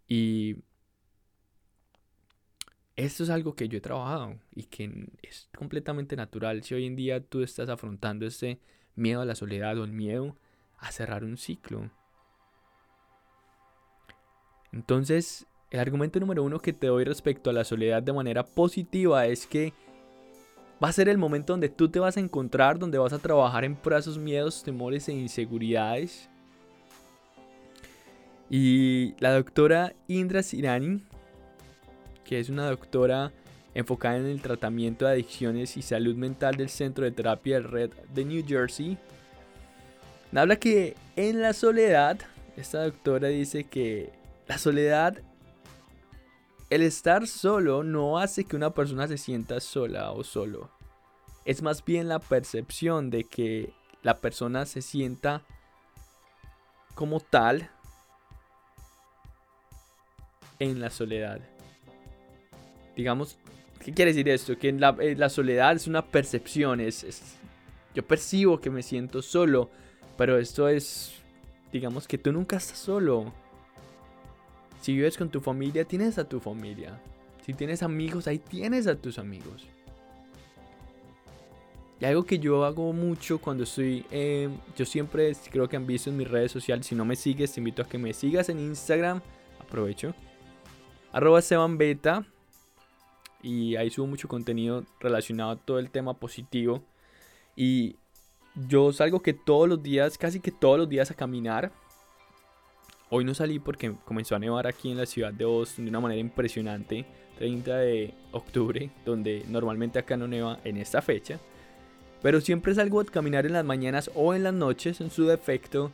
Y 0.06 0.58
esto 2.94 3.24
es 3.24 3.30
algo 3.30 3.56
que 3.56 3.68
yo 3.68 3.78
he 3.78 3.80
trabajado 3.80 4.38
y 4.54 4.64
que 4.66 5.08
es 5.20 5.48
completamente 5.58 6.14
natural. 6.14 6.62
Si 6.62 6.74
hoy 6.74 6.86
en 6.86 6.94
día 6.94 7.20
tú 7.20 7.42
estás 7.42 7.68
afrontando 7.68 8.24
ese 8.24 8.60
miedo 8.94 9.20
a 9.20 9.24
la 9.24 9.34
soledad 9.34 9.76
o 9.78 9.84
el 9.84 9.90
miedo 9.90 10.36
a 10.78 10.92
cerrar 10.92 11.24
un 11.24 11.36
ciclo. 11.36 11.90
Entonces, 14.70 15.48
el 15.72 15.80
argumento 15.80 16.20
número 16.20 16.44
uno 16.44 16.60
que 16.60 16.74
te 16.74 16.88
doy 16.88 17.02
respecto 17.02 17.48
a 17.48 17.54
la 17.54 17.64
soledad 17.64 18.02
de 18.02 18.12
manera 18.12 18.44
positiva 18.44 19.26
es 19.26 19.46
que 19.46 19.72
va 20.84 20.88
a 20.88 20.92
ser 20.92 21.08
el 21.08 21.16
momento 21.16 21.54
donde 21.54 21.70
tú 21.70 21.88
te 21.88 21.98
vas 21.98 22.18
a 22.18 22.20
encontrar, 22.20 22.78
donde 22.78 22.98
vas 22.98 23.14
a 23.14 23.18
trabajar 23.18 23.64
en 23.64 23.78
esos 23.96 24.18
miedos, 24.18 24.62
temores 24.62 25.08
e 25.08 25.14
inseguridades. 25.14 26.28
Y 28.50 29.14
la 29.18 29.32
doctora 29.32 29.94
Indra 30.08 30.42
Sirani, 30.42 31.02
que 32.22 32.38
es 32.38 32.50
una 32.50 32.68
doctora 32.68 33.32
enfocada 33.74 34.18
en 34.18 34.26
el 34.26 34.42
tratamiento 34.42 35.06
de 35.06 35.12
adicciones 35.12 35.78
y 35.78 35.82
salud 35.82 36.16
mental 36.16 36.54
del 36.56 36.68
Centro 36.68 37.04
de 37.04 37.12
Terapia 37.12 37.54
del 37.54 37.70
Red 37.70 37.92
de 38.12 38.24
New 38.26 38.44
Jersey, 38.46 38.98
habla 40.34 40.56
que 40.56 40.96
en 41.16 41.40
la 41.40 41.54
soledad, 41.54 42.18
esta 42.58 42.84
doctora 42.84 43.28
dice 43.28 43.64
que 43.64 44.10
la 44.46 44.58
soledad 44.58 45.22
el 46.74 46.80
estar 46.80 47.26
solo 47.26 47.82
no 47.84 48.18
hace 48.18 48.44
que 48.44 48.56
una 48.56 48.70
persona 48.70 49.06
se 49.06 49.18
sienta 49.18 49.60
sola 49.60 50.12
o 50.12 50.24
solo. 50.24 50.70
Es 51.44 51.60
más 51.60 51.84
bien 51.84 52.08
la 52.08 52.18
percepción 52.18 53.10
de 53.10 53.24
que 53.24 53.74
la 54.02 54.20
persona 54.20 54.64
se 54.64 54.80
sienta 54.80 55.42
como 56.94 57.20
tal 57.20 57.70
en 60.60 60.80
la 60.80 60.88
soledad. 60.88 61.40
Digamos, 62.96 63.36
¿qué 63.78 63.92
quiere 63.92 64.12
decir 64.12 64.30
esto? 64.30 64.58
Que 64.58 64.72
la, 64.72 64.96
eh, 64.98 65.14
la 65.14 65.28
soledad 65.28 65.76
es 65.76 65.86
una 65.86 66.06
percepción, 66.06 66.80
es, 66.80 67.04
yo 67.94 68.02
percibo 68.02 68.62
que 68.62 68.70
me 68.70 68.82
siento 68.82 69.20
solo, 69.20 69.68
pero 70.16 70.38
esto 70.38 70.70
es, 70.70 71.12
digamos 71.70 72.08
que 72.08 72.16
tú 72.16 72.32
nunca 72.32 72.56
estás 72.56 72.78
solo. 72.78 73.30
Si 74.82 74.92
vives 74.92 75.16
con 75.16 75.30
tu 75.30 75.40
familia, 75.40 75.84
tienes 75.84 76.18
a 76.18 76.28
tu 76.28 76.40
familia. 76.40 77.00
Si 77.46 77.54
tienes 77.54 77.84
amigos, 77.84 78.26
ahí 78.26 78.38
tienes 78.38 78.88
a 78.88 78.96
tus 78.96 79.16
amigos. 79.16 79.64
Y 82.00 82.04
algo 82.04 82.24
que 82.24 82.40
yo 82.40 82.64
hago 82.64 82.92
mucho 82.92 83.38
cuando 83.38 83.62
estoy, 83.62 84.04
eh, 84.10 84.50
yo 84.76 84.84
siempre 84.84 85.32
creo 85.52 85.68
que 85.68 85.76
han 85.76 85.86
visto 85.86 86.10
en 86.10 86.16
mis 86.16 86.28
redes 86.28 86.50
sociales, 86.50 86.84
si 86.84 86.96
no 86.96 87.04
me 87.04 87.14
sigues, 87.14 87.52
te 87.52 87.60
invito 87.60 87.80
a 87.80 87.88
que 87.88 87.96
me 87.96 88.12
sigas 88.12 88.48
en 88.48 88.58
Instagram, 88.58 89.20
aprovecho, 89.60 90.16
arroba 91.12 91.40
Beta, 91.76 92.26
y 93.40 93.76
ahí 93.76 93.88
subo 93.88 94.08
mucho 94.08 94.26
contenido 94.26 94.84
relacionado 94.98 95.52
a 95.52 95.56
todo 95.56 95.78
el 95.78 95.90
tema 95.90 96.14
positivo. 96.14 96.82
Y 97.54 97.94
yo 98.68 98.92
salgo 98.92 99.20
que 99.20 99.32
todos 99.32 99.68
los 99.68 99.80
días, 99.80 100.18
casi 100.18 100.40
que 100.40 100.50
todos 100.50 100.78
los 100.78 100.88
días 100.88 101.12
a 101.12 101.14
caminar, 101.14 101.70
Hoy 103.14 103.26
no 103.26 103.34
salí 103.34 103.58
porque 103.58 103.92
comenzó 104.06 104.36
a 104.36 104.38
nevar 104.38 104.66
aquí 104.66 104.90
en 104.90 104.96
la 104.96 105.04
ciudad 105.04 105.34
de 105.34 105.44
Boston 105.44 105.84
de 105.84 105.90
una 105.90 106.00
manera 106.00 106.18
impresionante. 106.18 107.04
30 107.36 107.76
de 107.76 108.14
octubre, 108.30 108.88
donde 109.04 109.44
normalmente 109.50 109.98
acá 109.98 110.16
no 110.16 110.26
neva 110.26 110.60
en 110.64 110.78
esta 110.78 111.02
fecha. 111.02 111.38
Pero 112.22 112.40
siempre 112.40 112.74
salgo 112.74 113.02
a 113.02 113.04
caminar 113.04 113.44
en 113.44 113.52
las 113.52 113.66
mañanas 113.66 114.10
o 114.14 114.32
en 114.32 114.44
las 114.44 114.54
noches, 114.54 115.02
en 115.02 115.10
su 115.10 115.26
defecto, 115.26 115.92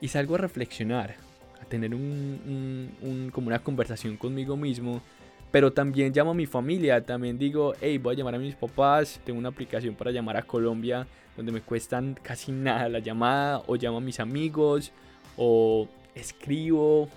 y 0.00 0.06
salgo 0.06 0.36
a 0.36 0.38
reflexionar, 0.38 1.16
a 1.60 1.64
tener 1.64 1.92
un, 1.92 3.32
como 3.34 3.48
una 3.48 3.58
conversación 3.58 4.16
conmigo 4.16 4.56
mismo. 4.56 5.02
Pero 5.50 5.72
también 5.72 6.12
llamo 6.14 6.30
a 6.30 6.34
mi 6.34 6.46
familia, 6.46 7.04
también 7.04 7.38
digo, 7.38 7.74
hey, 7.80 7.98
voy 7.98 8.14
a 8.14 8.18
llamar 8.18 8.36
a 8.36 8.38
mis 8.38 8.54
papás, 8.54 9.20
tengo 9.24 9.40
una 9.40 9.48
aplicación 9.48 9.96
para 9.96 10.12
llamar 10.12 10.36
a 10.36 10.42
Colombia 10.42 11.08
donde 11.36 11.50
me 11.50 11.60
cuestan 11.60 12.16
casi 12.22 12.52
nada 12.52 12.88
la 12.88 13.00
llamada, 13.00 13.64
o 13.66 13.74
llamo 13.74 13.98
a 13.98 14.00
mis 14.00 14.20
amigos, 14.20 14.92
o 15.36 15.88
escribo, 16.16 17.08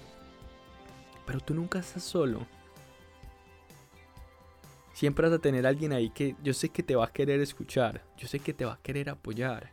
pero 1.25 1.39
tú 1.39 1.53
nunca 1.53 1.79
estás 1.79 2.03
solo. 2.03 2.45
Siempre 4.93 5.29
vas 5.29 5.37
a 5.37 5.41
tener 5.41 5.65
a 5.65 5.69
alguien 5.69 5.93
ahí 5.93 6.09
que 6.09 6.35
yo 6.43 6.53
sé 6.53 6.69
que 6.69 6.83
te 6.83 6.95
va 6.95 7.05
a 7.05 7.13
querer 7.13 7.39
escuchar, 7.39 8.03
yo 8.17 8.27
sé 8.27 8.39
que 8.39 8.53
te 8.53 8.65
va 8.65 8.73
a 8.73 8.81
querer 8.81 9.09
apoyar. 9.09 9.71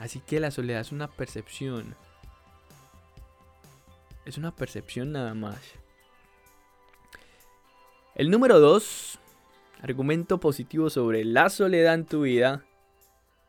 Así 0.00 0.20
que 0.20 0.40
la 0.40 0.50
soledad 0.50 0.80
es 0.80 0.92
una 0.92 1.08
percepción. 1.08 1.94
Es 4.24 4.38
una 4.38 4.54
percepción 4.54 5.12
nada 5.12 5.34
más. 5.34 5.60
El 8.14 8.30
número 8.30 8.58
2, 8.58 9.18
argumento 9.82 10.40
positivo 10.40 10.88
sobre 10.90 11.24
la 11.24 11.50
soledad 11.50 11.94
en 11.94 12.06
tu 12.06 12.22
vida, 12.22 12.64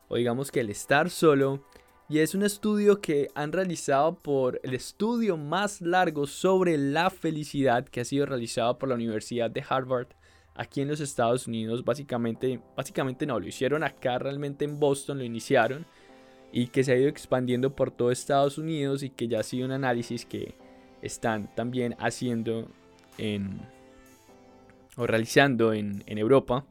o 0.09 0.17
digamos 0.17 0.51
que 0.51 0.59
el 0.59 0.69
estar 0.69 1.09
solo, 1.09 1.63
y 2.09 2.19
es 2.19 2.33
un 2.33 2.41
estudio 2.41 3.01
que 3.01 3.29
han 3.35 3.51
realizado 3.51 4.15
por 4.15 4.59
el 4.63 4.73
estudio 4.73 5.37
más 5.37 5.79
largo 5.79 6.25
sobre 6.25 6.75
la 6.75 7.11
felicidad 7.11 7.87
que 7.87 8.01
ha 8.01 8.05
sido 8.05 8.25
realizado 8.25 8.79
por 8.79 8.89
la 8.89 8.95
Universidad 8.95 9.51
de 9.51 9.63
Harvard 9.67 10.07
aquí 10.55 10.81
en 10.81 10.87
los 10.87 11.01
Estados 11.01 11.45
Unidos. 11.45 11.85
Básicamente, 11.85 12.59
básicamente 12.75 13.27
no, 13.27 13.39
lo 13.39 13.47
hicieron 13.47 13.83
acá 13.83 14.17
realmente 14.17 14.65
en 14.65 14.79
Boston, 14.79 15.19
lo 15.19 15.23
iniciaron 15.23 15.85
y 16.51 16.67
que 16.69 16.83
se 16.83 16.93
ha 16.93 16.97
ido 16.97 17.09
expandiendo 17.09 17.75
por 17.75 17.91
todo 17.91 18.09
Estados 18.09 18.57
Unidos 18.57 19.03
y 19.03 19.11
que 19.11 19.27
ya 19.27 19.41
ha 19.41 19.43
sido 19.43 19.67
un 19.67 19.71
análisis 19.71 20.25
que 20.25 20.55
están 21.03 21.53
también 21.53 21.95
haciendo 21.99 22.67
en 23.19 23.61
o 24.97 25.05
realizando 25.05 25.73
en, 25.73 26.03
en 26.07 26.17
Europa. 26.17 26.65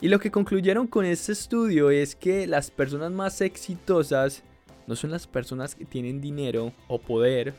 Y 0.00 0.08
lo 0.08 0.20
que 0.20 0.30
concluyeron 0.30 0.86
con 0.86 1.04
este 1.04 1.32
estudio 1.32 1.90
es 1.90 2.14
que 2.14 2.46
las 2.46 2.70
personas 2.70 3.10
más 3.10 3.40
exitosas 3.40 4.44
no 4.86 4.94
son 4.94 5.10
las 5.10 5.26
personas 5.26 5.74
que 5.74 5.84
tienen 5.84 6.20
dinero 6.20 6.72
o 6.86 7.00
poder, 7.00 7.54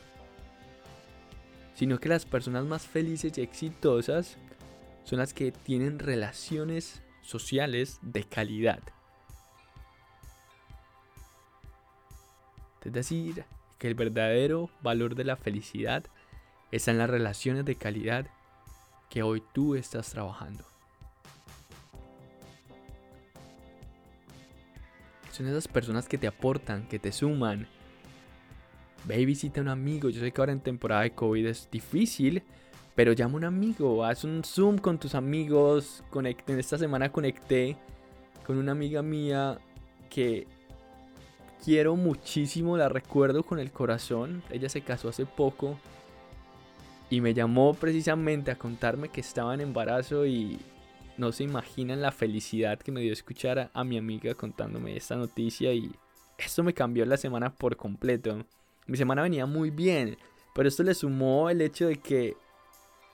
sino 1.74 1.98
que 1.98 2.08
las 2.08 2.24
personas 2.24 2.64
más 2.64 2.86
felices 2.86 3.36
y 3.36 3.42
exitosas 3.42 4.38
son 5.04 5.18
las 5.18 5.34
que 5.34 5.52
tienen 5.52 5.98
relaciones 5.98 7.02
sociales 7.20 7.98
de 8.00 8.24
calidad. 8.24 8.80
Es 12.82 12.92
decir, 12.92 13.44
que 13.78 13.88
el 13.88 13.94
verdadero 13.94 14.70
valor 14.82 15.14
de 15.14 15.24
la 15.24 15.36
felicidad 15.36 16.04
está 16.72 16.90
en 16.90 16.98
las 16.98 17.10
relaciones 17.10 17.66
de 17.66 17.76
calidad 17.76 18.26
que 19.10 19.22
hoy 19.22 19.42
tú 19.52 19.74
estás 19.74 20.10
trabajando. 20.10 20.64
Son 25.30 25.46
esas 25.46 25.68
personas 25.68 26.08
que 26.08 26.18
te 26.18 26.26
aportan, 26.26 26.86
que 26.88 26.98
te 26.98 27.12
suman. 27.12 27.66
Ve 29.04 29.20
y 29.20 29.24
visita 29.24 29.60
a 29.60 29.62
un 29.62 29.68
amigo. 29.68 30.10
Yo 30.10 30.20
sé 30.20 30.32
que 30.32 30.40
ahora 30.40 30.52
en 30.52 30.60
temporada 30.60 31.02
de 31.02 31.12
COVID 31.12 31.46
es 31.46 31.68
difícil, 31.70 32.42
pero 32.94 33.12
llama 33.12 33.34
a 33.34 33.36
un 33.36 33.44
amigo, 33.44 34.04
haz 34.04 34.24
un 34.24 34.42
Zoom 34.44 34.78
con 34.78 34.98
tus 34.98 35.14
amigos. 35.14 36.02
en 36.14 36.58
esta 36.58 36.78
semana 36.78 37.10
conecté 37.10 37.76
con 38.46 38.58
una 38.58 38.72
amiga 38.72 39.02
mía 39.02 39.58
que 40.10 40.46
quiero 41.64 41.96
muchísimo, 41.96 42.76
la 42.76 42.88
recuerdo 42.88 43.42
con 43.42 43.58
el 43.58 43.70
corazón. 43.70 44.42
Ella 44.50 44.68
se 44.68 44.82
casó 44.82 45.08
hace 45.08 45.26
poco 45.26 45.78
y 47.08 47.20
me 47.20 47.34
llamó 47.34 47.74
precisamente 47.74 48.50
a 48.50 48.56
contarme 48.56 49.08
que 49.08 49.20
estaba 49.20 49.54
en 49.54 49.60
embarazo 49.60 50.26
y 50.26 50.58
no 51.20 51.32
se 51.32 51.44
imaginan 51.44 52.00
la 52.00 52.12
felicidad 52.12 52.78
que 52.78 52.90
me 52.90 53.02
dio 53.02 53.12
escuchar 53.12 53.70
a, 53.72 53.84
mi 53.84 53.98
amiga 53.98 54.34
contándome 54.34 54.96
esta 54.96 55.16
noticia 55.16 55.72
y 55.74 55.92
esto 56.38 56.62
me 56.62 56.72
cambió 56.72 57.04
la 57.04 57.18
semana 57.18 57.52
por 57.52 57.76
completo. 57.76 58.46
Mi 58.86 58.96
semana 58.96 59.22
venía 59.22 59.44
muy 59.44 59.68
bien, 59.70 60.16
pero 60.54 60.68
esto 60.68 60.82
le 60.82 60.94
sumó 60.94 61.50
el 61.50 61.60
hecho 61.60 61.88
de 61.88 61.96
que 61.96 62.36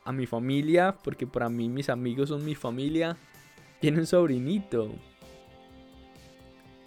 a 0.04 0.12
mi 0.12 0.24
familia, 0.26 0.96
porque 1.02 1.26
para 1.26 1.48
mí 1.48 1.68
mis 1.68 1.88
amigos 1.88 2.28
son 2.28 2.44
mi 2.44 2.54
familia, 2.54 3.16
tiene 3.80 3.98
un 3.98 4.06
sobrinito. 4.06 4.94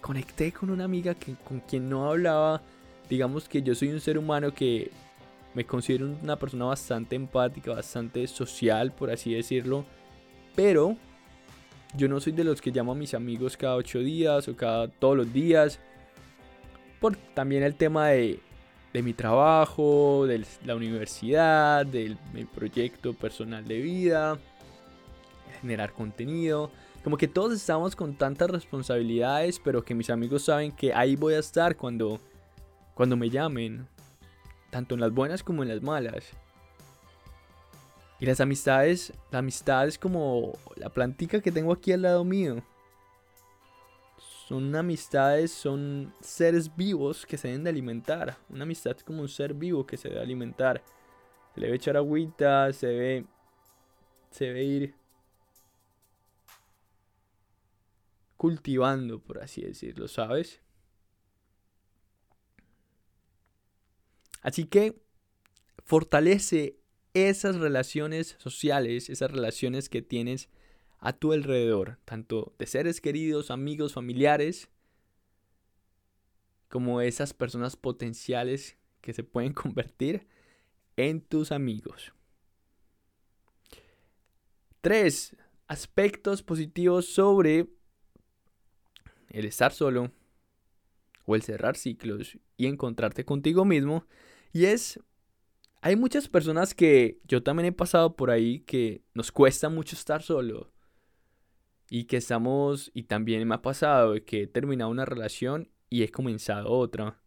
Conecté 0.00 0.52
con 0.52 0.70
una 0.70 0.84
amiga 0.84 1.14
que, 1.14 1.34
con 1.34 1.60
quien 1.60 1.90
no 1.90 2.08
hablaba. 2.08 2.62
Digamos 3.10 3.46
que 3.46 3.60
yo 3.60 3.74
soy 3.74 3.90
un 3.90 4.00
ser 4.00 4.16
humano 4.16 4.54
que 4.54 4.90
me 5.52 5.66
considero 5.66 6.16
una 6.22 6.36
persona 6.36 6.64
bastante 6.64 7.14
empática, 7.14 7.74
bastante 7.74 8.26
social, 8.26 8.92
por 8.92 9.10
así 9.10 9.34
decirlo. 9.34 9.84
Pero 10.56 10.96
yo 11.96 12.08
no 12.08 12.20
soy 12.20 12.32
de 12.32 12.44
los 12.44 12.60
que 12.60 12.70
llamo 12.70 12.92
a 12.92 12.94
mis 12.94 13.14
amigos 13.14 13.56
cada 13.56 13.76
ocho 13.76 13.98
días 13.98 14.48
o 14.48 14.56
cada 14.56 14.88
todos 14.88 15.16
los 15.16 15.32
días. 15.32 15.78
Por 17.00 17.16
también 17.16 17.62
el 17.62 17.74
tema 17.74 18.08
de 18.08 18.40
de 18.92 19.02
mi 19.02 19.12
trabajo, 19.12 20.26
de 20.26 20.44
la 20.64 20.74
universidad, 20.74 21.86
de 21.86 22.16
mi 22.32 22.44
proyecto 22.44 23.12
personal 23.12 23.64
de 23.66 23.78
vida, 23.78 24.38
generar 25.60 25.92
contenido. 25.92 26.70
Como 27.04 27.16
que 27.16 27.28
todos 27.28 27.52
estamos 27.54 27.96
con 27.96 28.14
tantas 28.14 28.50
responsabilidades, 28.50 29.60
pero 29.62 29.84
que 29.84 29.94
mis 29.94 30.10
amigos 30.10 30.44
saben 30.44 30.72
que 30.72 30.92
ahí 30.92 31.16
voy 31.16 31.34
a 31.34 31.38
estar 31.38 31.76
cuando, 31.76 32.20
cuando 32.94 33.16
me 33.16 33.30
llamen, 33.30 33.86
tanto 34.70 34.94
en 34.94 35.00
las 35.00 35.12
buenas 35.12 35.42
como 35.42 35.62
en 35.62 35.68
las 35.68 35.82
malas. 35.82 36.24
Y 38.20 38.26
las 38.26 38.40
amistades, 38.40 39.14
la 39.30 39.38
amistad 39.38 39.88
es 39.88 39.98
como 39.98 40.52
la 40.76 40.90
plantica 40.90 41.40
que 41.40 41.50
tengo 41.50 41.72
aquí 41.72 41.90
al 41.92 42.02
lado 42.02 42.22
mío. 42.22 42.62
Son 44.46 44.76
amistades, 44.76 45.50
son 45.52 46.12
seres 46.20 46.76
vivos 46.76 47.24
que 47.24 47.38
se 47.38 47.48
deben 47.48 47.64
de 47.64 47.70
alimentar. 47.70 48.36
Una 48.50 48.64
amistad 48.64 48.94
es 48.94 49.04
como 49.04 49.22
un 49.22 49.28
ser 49.28 49.54
vivo 49.54 49.86
que 49.86 49.96
se 49.96 50.10
debe 50.10 50.20
alimentar. 50.20 50.82
Se 51.54 51.60
le 51.60 51.68
debe 51.68 51.76
echar 51.76 51.96
agüita, 51.96 52.70
se 52.74 52.88
debe, 52.88 53.26
se 54.30 54.44
debe 54.44 54.64
ir 54.64 54.94
cultivando, 58.36 59.18
por 59.18 59.42
así 59.42 59.62
decirlo, 59.62 60.08
¿sabes? 60.08 60.60
Así 64.42 64.66
que 64.66 65.00
fortalece 65.84 66.79
esas 67.14 67.56
relaciones 67.56 68.36
sociales, 68.38 69.10
esas 69.10 69.30
relaciones 69.30 69.88
que 69.88 70.02
tienes 70.02 70.48
a 70.98 71.12
tu 71.12 71.32
alrededor, 71.32 71.98
tanto 72.04 72.54
de 72.58 72.66
seres 72.66 73.00
queridos, 73.00 73.50
amigos, 73.50 73.94
familiares, 73.94 74.68
como 76.68 77.00
esas 77.00 77.34
personas 77.34 77.76
potenciales 77.76 78.76
que 79.00 79.12
se 79.12 79.24
pueden 79.24 79.52
convertir 79.54 80.26
en 80.96 81.20
tus 81.20 81.52
amigos. 81.52 82.12
Tres 84.80 85.36
aspectos 85.66 86.42
positivos 86.42 87.06
sobre 87.06 87.68
el 89.28 89.44
estar 89.44 89.72
solo 89.72 90.10
o 91.26 91.34
el 91.34 91.42
cerrar 91.42 91.76
ciclos 91.76 92.38
y 92.56 92.66
encontrarte 92.66 93.24
contigo 93.24 93.64
mismo. 93.64 94.06
Y 94.52 94.64
es, 94.64 95.00
hay 95.82 95.96
muchas 95.96 96.28
personas 96.28 96.74
que 96.74 97.20
yo 97.24 97.42
también 97.42 97.66
he 97.66 97.72
pasado 97.72 98.14
por 98.16 98.30
ahí 98.30 98.60
que 98.60 99.02
nos 99.14 99.32
cuesta 99.32 99.68
mucho 99.68 99.96
estar 99.96 100.22
solo 100.22 100.72
y 101.88 102.04
que 102.04 102.18
estamos, 102.18 102.90
y 102.94 103.04
también 103.04 103.46
me 103.48 103.54
ha 103.56 103.62
pasado 103.62 104.14
que 104.24 104.42
he 104.42 104.46
terminado 104.46 104.90
una 104.90 105.04
relación 105.04 105.68
y 105.88 106.02
he 106.04 106.10
comenzado 106.10 106.70
otra. 106.70 107.20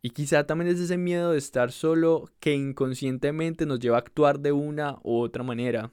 Y 0.00 0.10
quizá 0.10 0.44
también 0.46 0.72
es 0.72 0.80
ese 0.80 0.98
miedo 0.98 1.30
de 1.30 1.38
estar 1.38 1.70
solo 1.70 2.28
que 2.40 2.54
inconscientemente 2.54 3.66
nos 3.66 3.78
lleva 3.78 3.98
a 3.98 4.00
actuar 4.00 4.40
de 4.40 4.50
una 4.50 4.98
u 5.04 5.20
otra 5.20 5.44
manera. 5.44 5.92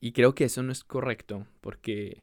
Y 0.00 0.12
creo 0.12 0.34
que 0.34 0.44
eso 0.44 0.62
no 0.62 0.70
es 0.70 0.84
correcto, 0.84 1.46
porque 1.62 2.22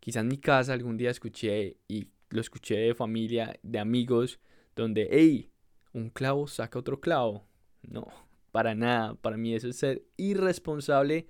quizá 0.00 0.20
en 0.20 0.28
mi 0.28 0.38
casa 0.38 0.72
algún 0.72 0.96
día 0.96 1.10
escuché, 1.10 1.76
y 1.86 2.08
lo 2.30 2.40
escuché 2.40 2.76
de 2.76 2.94
familia, 2.94 3.58
de 3.62 3.78
amigos, 3.78 4.40
donde, 4.74 5.08
hey, 5.10 5.50
un 5.92 6.10
clavo 6.10 6.46
saca 6.46 6.78
otro 6.78 7.00
clavo. 7.00 7.46
No, 7.82 8.06
para 8.52 8.74
nada. 8.74 9.14
Para 9.14 9.36
mí 9.36 9.54
eso 9.54 9.68
es 9.68 9.76
ser 9.76 10.04
irresponsable 10.16 11.28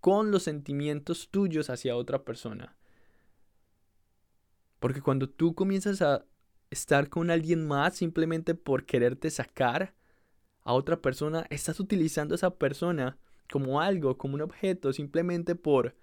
con 0.00 0.30
los 0.30 0.44
sentimientos 0.44 1.28
tuyos 1.30 1.70
hacia 1.70 1.96
otra 1.96 2.24
persona. 2.24 2.76
Porque 4.78 5.02
cuando 5.02 5.28
tú 5.28 5.54
comienzas 5.54 6.02
a 6.02 6.24
estar 6.70 7.08
con 7.08 7.30
alguien 7.30 7.66
más 7.66 7.96
simplemente 7.96 8.54
por 8.54 8.86
quererte 8.86 9.30
sacar 9.30 9.94
a 10.62 10.72
otra 10.72 11.00
persona, 11.00 11.46
estás 11.50 11.80
utilizando 11.80 12.34
a 12.34 12.36
esa 12.36 12.56
persona 12.56 13.18
como 13.50 13.80
algo, 13.80 14.18
como 14.18 14.34
un 14.34 14.42
objeto, 14.42 14.92
simplemente 14.92 15.54
por 15.54 15.96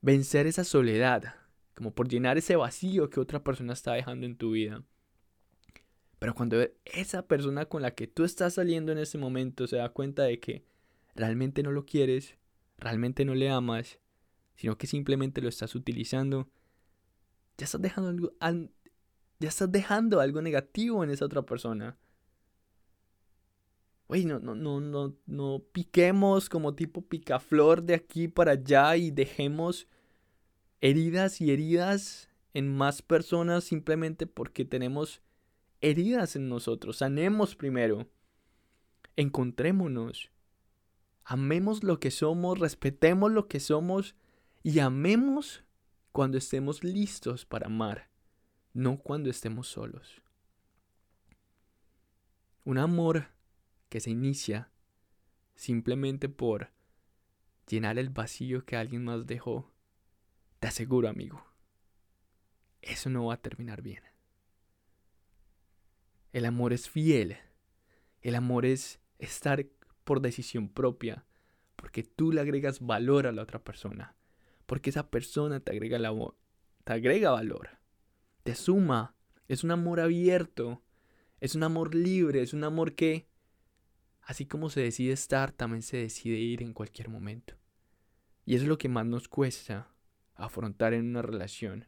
vencer 0.00 0.46
esa 0.46 0.62
soledad, 0.62 1.34
como 1.76 1.94
por 1.94 2.08
llenar 2.08 2.38
ese 2.38 2.56
vacío 2.56 3.10
que 3.10 3.20
otra 3.20 3.44
persona 3.44 3.74
está 3.74 3.92
dejando 3.92 4.24
en 4.24 4.36
tu 4.36 4.52
vida. 4.52 4.82
Pero 6.18 6.34
cuando 6.34 6.56
esa 6.86 7.28
persona 7.28 7.66
con 7.66 7.82
la 7.82 7.94
que 7.94 8.06
tú 8.06 8.24
estás 8.24 8.54
saliendo 8.54 8.92
en 8.92 8.98
ese 8.98 9.18
momento 9.18 9.66
se 9.66 9.76
da 9.76 9.90
cuenta 9.90 10.22
de 10.22 10.40
que 10.40 10.64
realmente 11.14 11.62
no 11.62 11.70
lo 11.72 11.84
quieres, 11.84 12.38
realmente 12.78 13.26
no 13.26 13.34
le 13.34 13.50
amas, 13.50 14.00
sino 14.54 14.78
que 14.78 14.86
simplemente 14.86 15.42
lo 15.42 15.50
estás 15.50 15.74
utilizando, 15.74 16.48
ya 17.58 17.66
estás 17.66 17.82
dejando 17.82 18.32
algo, 18.40 18.70
ya 19.38 19.48
estás 19.50 19.70
dejando 19.70 20.20
algo 20.20 20.40
negativo 20.40 21.04
en 21.04 21.10
esa 21.10 21.26
otra 21.26 21.42
persona. 21.42 21.98
Oye, 24.06 24.24
no, 24.24 24.38
no, 24.38 24.54
no, 24.54 24.80
no, 24.80 25.14
no 25.26 25.62
piquemos 25.72 26.48
como 26.48 26.74
tipo 26.74 27.02
picaflor 27.02 27.82
de 27.82 27.94
aquí 27.94 28.28
para 28.28 28.52
allá 28.52 28.96
y 28.96 29.10
dejemos 29.10 29.86
heridas 30.86 31.40
y 31.40 31.50
heridas 31.50 32.28
en 32.54 32.72
más 32.72 33.02
personas 33.02 33.64
simplemente 33.64 34.28
porque 34.28 34.64
tenemos 34.64 35.20
heridas 35.80 36.36
en 36.36 36.48
nosotros. 36.48 36.98
Sanemos 36.98 37.56
primero. 37.56 38.06
Encontrémonos. 39.16 40.30
Amemos 41.24 41.82
lo 41.82 41.98
que 41.98 42.12
somos, 42.12 42.60
respetemos 42.60 43.32
lo 43.32 43.48
que 43.48 43.58
somos 43.58 44.14
y 44.62 44.78
amemos 44.78 45.64
cuando 46.12 46.38
estemos 46.38 46.84
listos 46.84 47.44
para 47.44 47.66
amar, 47.66 48.08
no 48.72 48.98
cuando 48.98 49.28
estemos 49.28 49.66
solos. 49.66 50.22
Un 52.64 52.78
amor 52.78 53.26
que 53.88 53.98
se 53.98 54.10
inicia 54.10 54.70
simplemente 55.56 56.28
por 56.28 56.70
llenar 57.66 57.98
el 57.98 58.10
vacío 58.10 58.64
que 58.64 58.76
alguien 58.76 59.02
más 59.02 59.26
dejó, 59.26 59.72
te 60.58 60.68
aseguro, 60.68 61.08
amigo, 61.08 61.44
eso 62.82 63.10
no 63.10 63.26
va 63.26 63.34
a 63.34 63.42
terminar 63.42 63.82
bien. 63.82 64.02
El 66.32 66.44
amor 66.44 66.72
es 66.72 66.88
fiel. 66.88 67.36
El 68.22 68.34
amor 68.34 68.66
es 68.66 69.00
estar 69.18 69.66
por 70.04 70.20
decisión 70.20 70.68
propia, 70.68 71.24
porque 71.76 72.02
tú 72.02 72.32
le 72.32 72.40
agregas 72.40 72.80
valor 72.80 73.26
a 73.26 73.32
la 73.32 73.42
otra 73.42 73.62
persona, 73.62 74.14
porque 74.66 74.90
esa 74.90 75.10
persona 75.10 75.60
te 75.60 75.72
agrega, 75.72 75.98
te 76.84 76.92
agrega 76.92 77.30
valor, 77.30 77.78
te 78.42 78.54
suma, 78.54 79.14
es 79.48 79.64
un 79.64 79.70
amor 79.70 80.00
abierto, 80.00 80.82
es 81.40 81.54
un 81.54 81.62
amor 81.62 81.94
libre, 81.94 82.42
es 82.42 82.52
un 82.52 82.64
amor 82.64 82.94
que, 82.94 83.28
así 84.22 84.46
como 84.46 84.70
se 84.70 84.80
decide 84.80 85.12
estar, 85.12 85.52
también 85.52 85.82
se 85.82 85.96
decide 85.96 86.36
ir 86.36 86.62
en 86.62 86.72
cualquier 86.72 87.08
momento. 87.08 87.54
Y 88.44 88.54
eso 88.54 88.64
es 88.64 88.68
lo 88.68 88.78
que 88.78 88.88
más 88.88 89.06
nos 89.06 89.28
cuesta 89.28 89.95
afrontar 90.36 90.94
en 90.94 91.06
una 91.06 91.22
relación. 91.22 91.86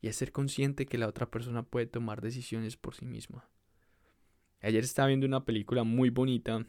Y 0.00 0.08
es 0.08 0.16
ser 0.16 0.32
consciente 0.32 0.86
que 0.86 0.98
la 0.98 1.08
otra 1.08 1.30
persona 1.30 1.62
puede 1.64 1.86
tomar 1.86 2.20
decisiones 2.20 2.76
por 2.76 2.94
sí 2.94 3.06
misma. 3.06 3.48
Ayer 4.60 4.84
estaba 4.84 5.08
viendo 5.08 5.26
una 5.26 5.44
película 5.44 5.84
muy 5.84 6.10
bonita, 6.10 6.66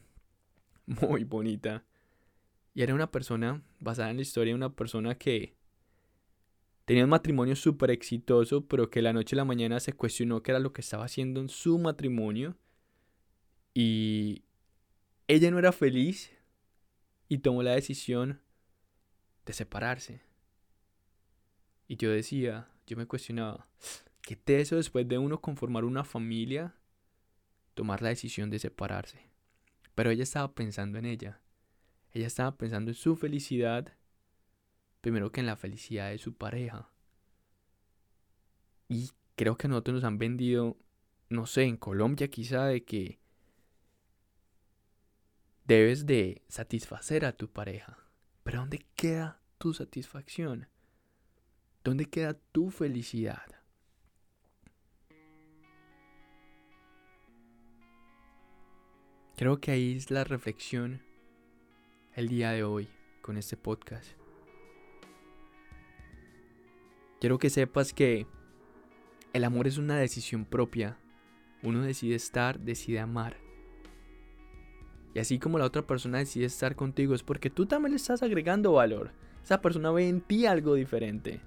muy 0.86 1.24
bonita. 1.24 1.86
Y 2.74 2.82
era 2.82 2.94
una 2.94 3.12
persona, 3.12 3.64
basada 3.80 4.12
en 4.12 4.18
la 4.18 4.22
historia 4.22 4.52
de 4.52 4.56
una 4.56 4.76
persona 4.76 5.16
que 5.16 5.56
tenía 6.86 7.04
un 7.04 7.10
matrimonio 7.10 7.56
súper 7.56 7.92
exitoso, 7.92 8.68
pero 8.68 8.90
que 8.90 9.02
la 9.02 9.14
noche 9.14 9.36
a 9.36 9.38
la 9.38 9.46
mañana 9.46 9.80
se 9.80 9.94
cuestionó 9.94 10.42
qué 10.42 10.52
era 10.52 10.60
lo 10.60 10.74
que 10.74 10.82
estaba 10.82 11.06
haciendo 11.06 11.42
en 11.42 11.50
su 11.50 11.80
matrimonio. 11.80 12.56
Y 13.74 14.44
ella 15.28 15.52
no 15.52 15.60
era 15.60 15.72
feliz 15.72 16.32
y 17.28 17.40
tomó 17.40 17.62
la 17.64 17.72
decisión 17.72 18.42
de 19.48 19.54
separarse. 19.54 20.22
Y 21.88 21.96
yo 21.96 22.12
decía, 22.12 22.70
yo 22.86 22.98
me 22.98 23.08
cuestionaba, 23.08 23.68
¿qué 24.22 24.36
teso 24.36 24.76
después 24.76 25.08
de 25.08 25.18
uno 25.18 25.40
conformar 25.40 25.86
una 25.86 26.04
familia, 26.04 26.76
tomar 27.74 28.02
la 28.02 28.10
decisión 28.10 28.50
de 28.50 28.60
separarse? 28.60 29.32
Pero 29.96 30.12
ella 30.12 30.24
estaba 30.24 30.54
pensando 30.54 31.00
en 31.00 31.06
ella. 31.06 31.42
Ella 32.12 32.28
estaba 32.28 32.58
pensando 32.58 32.92
en 32.92 32.96
su 32.96 33.16
felicidad, 33.16 33.94
primero 35.02 35.32
que 35.32 35.40
en 35.40 35.48
la 35.48 35.56
felicidad 35.56 36.10
de 36.10 36.18
su 36.18 36.36
pareja. 36.36 36.90
Y 38.90 39.10
creo 39.36 39.58
que 39.58 39.68
a 39.68 39.70
nosotros 39.70 39.96
nos 39.96 40.04
han 40.04 40.18
vendido, 40.18 40.78
no 41.30 41.46
sé, 41.46 41.64
en 41.64 41.78
Colombia 41.78 42.28
quizá, 42.28 42.66
de 42.66 42.84
que 42.84 43.20
debes 45.64 46.06
de 46.06 46.44
satisfacer 46.50 47.24
a 47.24 47.32
tu 47.32 47.50
pareja. 47.50 48.07
Pero 48.48 48.62
¿dónde 48.62 48.86
queda 48.96 49.42
tu 49.58 49.74
satisfacción? 49.74 50.70
¿Dónde 51.84 52.06
queda 52.06 52.34
tu 52.34 52.72
felicidad? 52.72 53.44
Creo 59.36 59.60
que 59.60 59.72
ahí 59.72 59.98
es 59.98 60.12
la 60.12 60.24
reflexión 60.24 61.02
el 62.14 62.30
día 62.30 62.52
de 62.52 62.64
hoy 62.64 62.88
con 63.22 63.36
este 63.36 63.58
podcast. 63.58 64.14
Quiero 67.20 67.40
que 67.40 67.50
sepas 67.50 67.92
que 67.92 68.28
el 69.34 69.44
amor 69.44 69.68
es 69.68 69.78
una 69.78 69.98
decisión 69.98 70.46
propia. 70.46 70.98
Uno 71.64 71.82
decide 71.82 72.16
estar, 72.16 72.62
decide 72.62 73.02
amar. 73.02 73.47
Y 75.14 75.20
así 75.20 75.40
como 75.40 75.58
la 75.58 75.66
otra 75.66 75.82
persona 75.82 76.20
decide 76.20 76.46
estar 76.46 76.76
contigo 76.76 77.16
es 77.16 77.24
porque 77.24 77.50
tú 77.50 77.66
también 77.66 77.92
le 77.92 77.98
estás 77.98 78.22
agregando 78.24 78.74
valor. 78.74 79.12
Esa 79.44 79.62
persona 79.62 79.92
ve 79.92 80.08
en 80.08 80.22
ti 80.22 80.46
algo 80.46 80.76
diferente. 80.76 81.40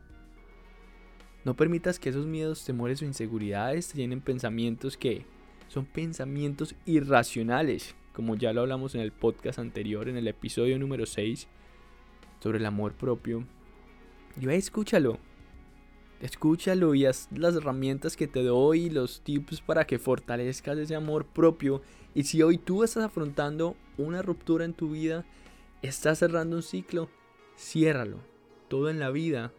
No 1.45 1.55
permitas 1.55 1.99
que 1.99 2.11
esos 2.11 2.27
miedos, 2.27 2.65
temores 2.65 3.01
o 3.01 3.05
inseguridades 3.05 3.89
te 3.89 3.99
llenen 3.99 4.21
pensamientos 4.21 4.97
que 4.97 5.25
son 5.69 5.87
pensamientos 5.87 6.75
irracionales, 6.85 7.95
como 8.13 8.35
ya 8.35 8.53
lo 8.53 8.63
hablamos 8.63 8.95
en 8.95 9.01
el 9.01 9.13
podcast 9.13 9.59
anterior, 9.59 10.09
en 10.09 10.17
el 10.17 10.29
episodio 10.29 10.79
número 10.79 11.07
6, 11.07 11.47
sobre 12.41 12.59
el 12.59 12.67
amor 12.67 12.95
propio. 12.95 13.47
Y 14.39 14.47
ve, 14.47 14.57
escúchalo. 14.57 15.19
Escúchalo 16.21 16.95
y 16.95 17.07
haz 17.07 17.29
las 17.35 17.57
herramientas 17.57 18.17
que 18.17 18.27
te 18.27 18.43
doy, 18.43 18.91
los 18.91 19.23
tips 19.23 19.61
para 19.63 19.87
que 19.87 19.99
fortalezcas 19.99 20.79
ese 20.79 20.95
amor 20.95 21.27
propio. 21.27 21.81
Y 22.15 22.25
si 22.25 22.43
hoy 22.43 22.59
tú 22.59 22.85
estás 22.85 23.05
afrontando 23.05 23.77
una 23.97 24.21
ruptura 24.21 24.65
en 24.65 24.75
tu 24.75 24.91
vida, 24.91 25.25
estás 25.83 26.19
cerrando 26.19 26.57
un 26.57 26.63
ciclo, 26.63 27.09
ciérralo. 27.59 28.19
Todo 28.69 28.91
en 28.91 29.01
la 29.01 29.11
vida, 29.11 29.53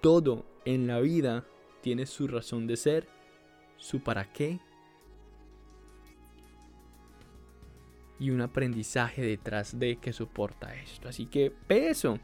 todo 0.00 0.44
en 0.64 0.86
la 0.86 1.00
vida 1.00 1.44
tiene 1.80 2.06
su 2.06 2.28
razón 2.28 2.66
de 2.66 2.76
ser, 2.76 3.08
su 3.76 4.00
para 4.00 4.32
qué 4.32 4.60
y 8.22 8.30
un 8.30 8.40
aprendizaje 8.40 9.20
detrás 9.20 9.80
de 9.80 9.96
que 9.96 10.12
soporta 10.12 10.76
esto. 10.76 11.08
Así 11.08 11.26
que 11.26 11.50
peso. 11.50 12.20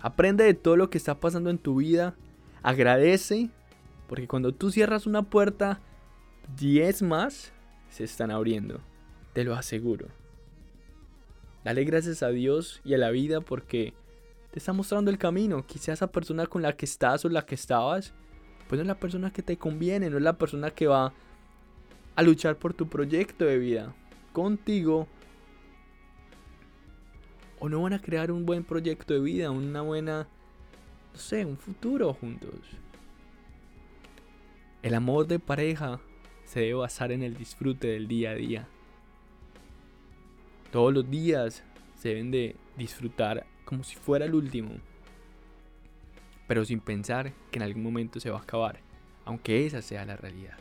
Aprende 0.00 0.44
de 0.44 0.54
todo 0.54 0.74
lo 0.74 0.88
que 0.88 0.96
está 0.96 1.20
pasando 1.20 1.50
en 1.50 1.58
tu 1.58 1.76
vida. 1.76 2.16
Agradece. 2.62 3.50
Porque 4.08 4.26
cuando 4.26 4.52
tú 4.52 4.70
cierras 4.70 5.06
una 5.06 5.22
puerta, 5.22 5.80
10 6.56 7.02
más 7.02 7.52
se 7.88 8.04
están 8.04 8.30
abriendo. 8.30 8.80
Te 9.32 9.44
lo 9.44 9.54
aseguro. 9.54 10.08
Dale 11.64 11.84
gracias 11.84 12.22
a 12.22 12.30
Dios 12.30 12.80
y 12.84 12.94
a 12.94 12.98
la 12.98 13.10
vida 13.10 13.40
porque 13.40 13.94
te 14.50 14.58
está 14.58 14.72
mostrando 14.72 15.10
el 15.10 15.18
camino. 15.18 15.66
Quizá 15.66 15.92
esa 15.92 16.10
persona 16.10 16.46
con 16.46 16.62
la 16.62 16.76
que 16.76 16.86
estás 16.86 17.24
o 17.24 17.28
la 17.28 17.46
que 17.46 17.54
estabas, 17.54 18.12
pues 18.68 18.78
no 18.78 18.82
es 18.82 18.88
la 18.88 18.98
persona 18.98 19.32
que 19.32 19.42
te 19.42 19.56
conviene, 19.56 20.10
no 20.10 20.16
es 20.16 20.22
la 20.22 20.38
persona 20.38 20.70
que 20.70 20.86
va 20.86 21.12
a 22.16 22.22
luchar 22.22 22.56
por 22.56 22.74
tu 22.74 22.88
proyecto 22.88 23.44
de 23.44 23.58
vida 23.58 23.94
contigo 24.32 25.06
o 27.58 27.68
no 27.68 27.82
van 27.82 27.92
a 27.92 28.00
crear 28.00 28.32
un 28.32 28.46
buen 28.46 28.64
proyecto 28.64 29.14
de 29.14 29.20
vida, 29.20 29.50
una 29.50 29.82
buena, 29.82 30.28
no 31.12 31.18
sé, 31.18 31.44
un 31.44 31.56
futuro 31.56 32.12
juntos. 32.14 32.54
El 34.82 34.94
amor 34.94 35.26
de 35.26 35.38
pareja 35.38 36.00
se 36.44 36.60
debe 36.60 36.74
basar 36.74 37.12
en 37.12 37.22
el 37.22 37.36
disfrute 37.36 37.88
del 37.88 38.08
día 38.08 38.30
a 38.30 38.34
día. 38.34 38.68
Todos 40.72 40.92
los 40.92 41.10
días 41.10 41.62
se 41.96 42.10
deben 42.10 42.30
de 42.30 42.56
disfrutar 42.76 43.46
como 43.64 43.84
si 43.84 43.96
fuera 43.96 44.24
el 44.24 44.34
último, 44.34 44.70
pero 46.48 46.64
sin 46.64 46.80
pensar 46.80 47.32
que 47.50 47.58
en 47.58 47.62
algún 47.62 47.82
momento 47.82 48.18
se 48.20 48.30
va 48.30 48.38
a 48.38 48.42
acabar, 48.42 48.80
aunque 49.24 49.66
esa 49.66 49.82
sea 49.82 50.04
la 50.04 50.16
realidad. 50.16 50.58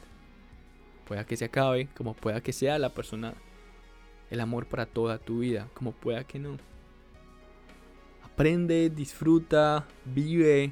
Pueda 1.05 1.25
que 1.25 1.37
se 1.37 1.45
acabe, 1.45 1.87
como 1.95 2.13
pueda 2.13 2.41
que 2.41 2.53
sea 2.53 2.77
la 2.77 2.89
persona 2.89 3.33
el 4.29 4.41
amor 4.41 4.67
para 4.67 4.85
toda 4.85 5.17
tu 5.17 5.39
vida, 5.39 5.67
como 5.73 5.91
pueda 5.91 6.23
que 6.23 6.39
no. 6.39 6.57
Aprende, 8.39 8.89
disfruta, 8.89 9.85
vive. 10.05 10.71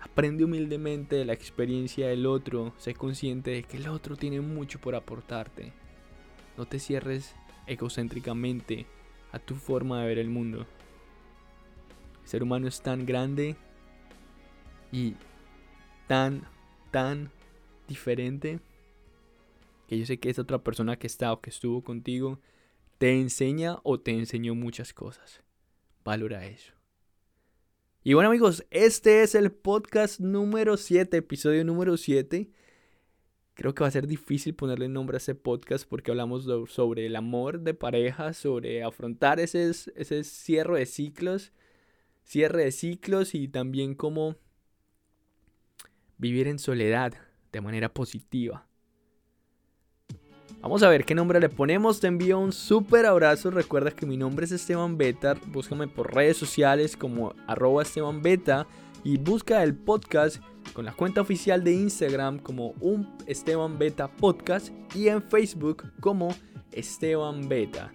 Aprende 0.00 0.44
humildemente 0.44 1.16
de 1.16 1.24
la 1.24 1.32
experiencia 1.32 2.06
del 2.06 2.26
otro. 2.26 2.72
Sé 2.78 2.94
consciente 2.94 3.50
de 3.50 3.64
que 3.64 3.78
el 3.78 3.88
otro 3.88 4.14
tiene 4.14 4.40
mucho 4.40 4.78
por 4.78 4.94
aportarte. 4.94 5.72
No 6.56 6.64
te 6.64 6.78
cierres 6.78 7.34
egocéntricamente 7.66 8.86
a 9.32 9.40
tu 9.40 9.56
forma 9.56 10.00
de 10.00 10.06
ver 10.06 10.18
el 10.18 10.30
mundo. 10.30 10.64
El 12.22 12.28
ser 12.28 12.44
humano 12.44 12.68
es 12.68 12.80
tan 12.82 13.04
grande 13.04 13.56
y 14.92 15.16
tan, 16.06 16.46
tan 16.92 17.32
diferente 17.88 18.60
que 19.88 19.98
yo 19.98 20.06
sé 20.06 20.20
que 20.20 20.30
esa 20.30 20.42
otra 20.42 20.58
persona 20.58 20.94
que 20.94 21.08
está 21.08 21.32
o 21.32 21.40
que 21.40 21.50
estuvo 21.50 21.82
contigo 21.82 22.38
te 22.98 23.20
enseña 23.20 23.80
o 23.82 23.98
te 23.98 24.12
enseñó 24.12 24.54
muchas 24.54 24.94
cosas. 24.94 25.42
Valora 26.06 26.46
eso. 26.46 26.72
Y 28.04 28.14
bueno 28.14 28.28
amigos, 28.28 28.64
este 28.70 29.24
es 29.24 29.34
el 29.34 29.50
podcast 29.50 30.20
número 30.20 30.76
7, 30.76 31.16
episodio 31.16 31.64
número 31.64 31.96
7. 31.96 32.48
Creo 33.54 33.74
que 33.74 33.82
va 33.82 33.88
a 33.88 33.90
ser 33.90 34.06
difícil 34.06 34.54
ponerle 34.54 34.86
nombre 34.86 35.16
a 35.16 35.18
ese 35.18 35.34
podcast 35.34 35.84
porque 35.88 36.12
hablamos 36.12 36.46
sobre 36.70 37.06
el 37.06 37.16
amor 37.16 37.58
de 37.58 37.74
pareja, 37.74 38.34
sobre 38.34 38.84
afrontar 38.84 39.40
ese, 39.40 39.68
ese 39.68 40.22
cierre 40.22 40.78
de 40.78 40.86
ciclos, 40.86 41.50
cierre 42.22 42.66
de 42.66 42.70
ciclos 42.70 43.34
y 43.34 43.48
también 43.48 43.96
cómo 43.96 44.36
vivir 46.18 46.46
en 46.46 46.60
soledad 46.60 47.14
de 47.50 47.60
manera 47.60 47.92
positiva. 47.92 48.65
Vamos 50.66 50.82
a 50.82 50.88
ver 50.88 51.04
qué 51.04 51.14
nombre 51.14 51.38
le 51.38 51.48
ponemos. 51.48 52.00
Te 52.00 52.08
envío 52.08 52.40
un 52.40 52.50
súper 52.50 53.06
abrazo. 53.06 53.52
Recuerda 53.52 53.92
que 53.92 54.04
mi 54.04 54.16
nombre 54.16 54.46
es 54.46 54.50
Esteban 54.50 54.98
Beta. 54.98 55.36
Búscame 55.46 55.86
por 55.86 56.12
redes 56.12 56.38
sociales 56.38 56.96
como 56.96 57.34
arroba 57.46 57.84
Esteban 57.84 58.20
Beta. 58.20 58.66
Y 59.04 59.16
busca 59.16 59.62
el 59.62 59.76
podcast 59.76 60.42
con 60.72 60.84
la 60.84 60.92
cuenta 60.92 61.20
oficial 61.20 61.62
de 61.62 61.72
Instagram 61.72 62.40
como 62.40 62.74
un 62.80 63.16
Esteban 63.28 63.78
Beta 63.78 64.08
Podcast. 64.08 64.70
Y 64.92 65.06
en 65.06 65.22
Facebook 65.22 65.84
como 66.00 66.30
Esteban 66.72 67.48
Beta. 67.48 67.92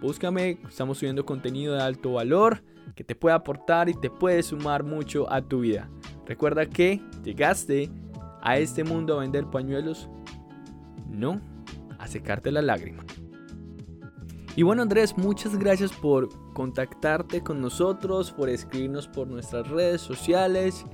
Búscame, 0.00 0.60
estamos 0.68 0.98
subiendo 0.98 1.26
contenido 1.26 1.74
de 1.74 1.82
alto 1.82 2.12
valor 2.12 2.62
que 2.94 3.02
te 3.02 3.16
puede 3.16 3.34
aportar 3.34 3.88
y 3.88 3.94
te 3.94 4.10
puede 4.10 4.44
sumar 4.44 4.84
mucho 4.84 5.28
a 5.28 5.42
tu 5.42 5.62
vida. 5.62 5.90
Recuerda 6.24 6.66
que 6.66 7.02
llegaste 7.24 7.90
a 8.42 8.58
este 8.58 8.84
mundo 8.84 9.16
a 9.16 9.22
vender 9.22 9.46
pañuelos. 9.46 10.08
No 11.08 11.49
a 12.00 12.08
secarte 12.08 12.50
la 12.50 12.62
lágrima. 12.62 13.04
Y 14.56 14.62
bueno 14.62 14.82
Andrés, 14.82 15.16
muchas 15.16 15.56
gracias 15.56 15.92
por 15.92 16.28
contactarte 16.54 17.42
con 17.42 17.60
nosotros, 17.60 18.32
por 18.32 18.48
escribirnos 18.48 19.06
por 19.06 19.28
nuestras 19.28 19.68
redes 19.68 20.00
sociales 20.00 20.84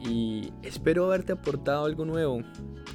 y 0.00 0.52
espero 0.62 1.06
haberte 1.06 1.32
aportado 1.32 1.84
algo 1.84 2.04
nuevo, 2.04 2.40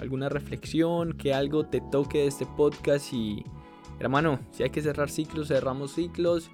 alguna 0.02 0.30
reflexión, 0.30 1.14
que 1.14 1.34
algo 1.34 1.66
te 1.66 1.82
toque 1.82 2.20
de 2.20 2.28
este 2.28 2.46
podcast. 2.46 3.14
Y 3.14 3.46
hermano, 4.00 4.40
si 4.52 4.64
hay 4.64 4.70
que 4.70 4.82
cerrar 4.82 5.10
ciclos, 5.10 5.48
cerramos 5.48 5.94
ciclos, 5.94 6.50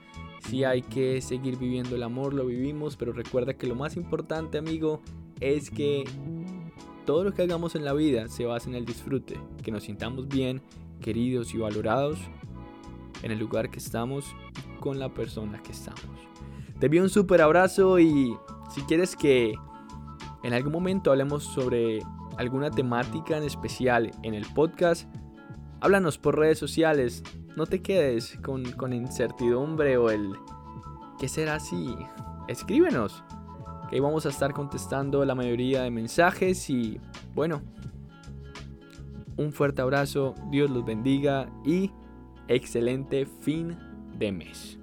si 0.47 0.63
hay 0.63 0.81
que 0.81 1.21
seguir 1.21 1.57
viviendo 1.57 1.95
el 1.95 2.03
amor, 2.03 2.33
lo 2.33 2.45
vivimos, 2.45 2.97
pero 2.97 3.13
recuerda 3.13 3.55
que 3.55 3.67
lo 3.67 3.75
más 3.75 3.95
importante 3.97 4.57
amigo 4.57 5.01
es 5.39 5.69
que 5.69 6.03
todo 7.05 7.23
lo 7.23 7.33
que 7.33 7.41
hagamos 7.41 7.75
en 7.75 7.85
la 7.85 7.93
vida 7.93 8.27
se 8.27 8.45
basa 8.45 8.69
en 8.69 8.75
el 8.75 8.85
disfrute, 8.85 9.39
que 9.63 9.71
nos 9.71 9.83
sintamos 9.83 10.27
bien, 10.27 10.61
queridos 10.99 11.53
y 11.53 11.57
valorados 11.57 12.19
en 13.23 13.31
el 13.31 13.39
lugar 13.39 13.69
que 13.69 13.79
estamos 13.79 14.35
con 14.79 14.99
la 14.99 15.13
persona 15.13 15.61
que 15.61 15.71
estamos. 15.71 16.03
Te 16.79 16.85
envío 16.85 17.03
un 17.03 17.09
súper 17.09 17.41
abrazo 17.41 17.99
y 17.99 18.35
si 18.73 18.81
quieres 18.83 19.15
que 19.15 19.53
en 20.43 20.53
algún 20.53 20.71
momento 20.71 21.11
hablemos 21.11 21.43
sobre 21.43 21.99
alguna 22.37 22.71
temática 22.71 23.37
en 23.37 23.43
especial 23.43 24.11
en 24.23 24.33
el 24.33 24.45
podcast, 24.53 25.13
háblanos 25.81 26.17
por 26.17 26.37
redes 26.37 26.57
sociales. 26.57 27.23
No 27.57 27.65
te 27.65 27.81
quedes 27.81 28.37
con, 28.41 28.63
con 28.71 28.93
incertidumbre 28.93 29.97
o 29.97 30.09
el 30.09 30.33
¿qué 31.19 31.27
será 31.27 31.55
así? 31.55 31.93
Escríbenos, 32.47 33.23
que 33.89 33.95
ahí 33.95 33.99
vamos 33.99 34.25
a 34.25 34.29
estar 34.29 34.53
contestando 34.53 35.25
la 35.25 35.35
mayoría 35.35 35.83
de 35.83 35.91
mensajes 35.91 36.69
y 36.69 36.99
bueno, 37.35 37.61
un 39.39 39.53
fuerte 39.53 39.81
abrazo, 39.81 40.35
Dios 40.51 40.69
los 40.69 40.85
bendiga 40.85 41.49
y 41.65 41.91
excelente 42.49 43.25
fin 43.25 43.77
de 44.17 44.33
mes. 44.33 44.78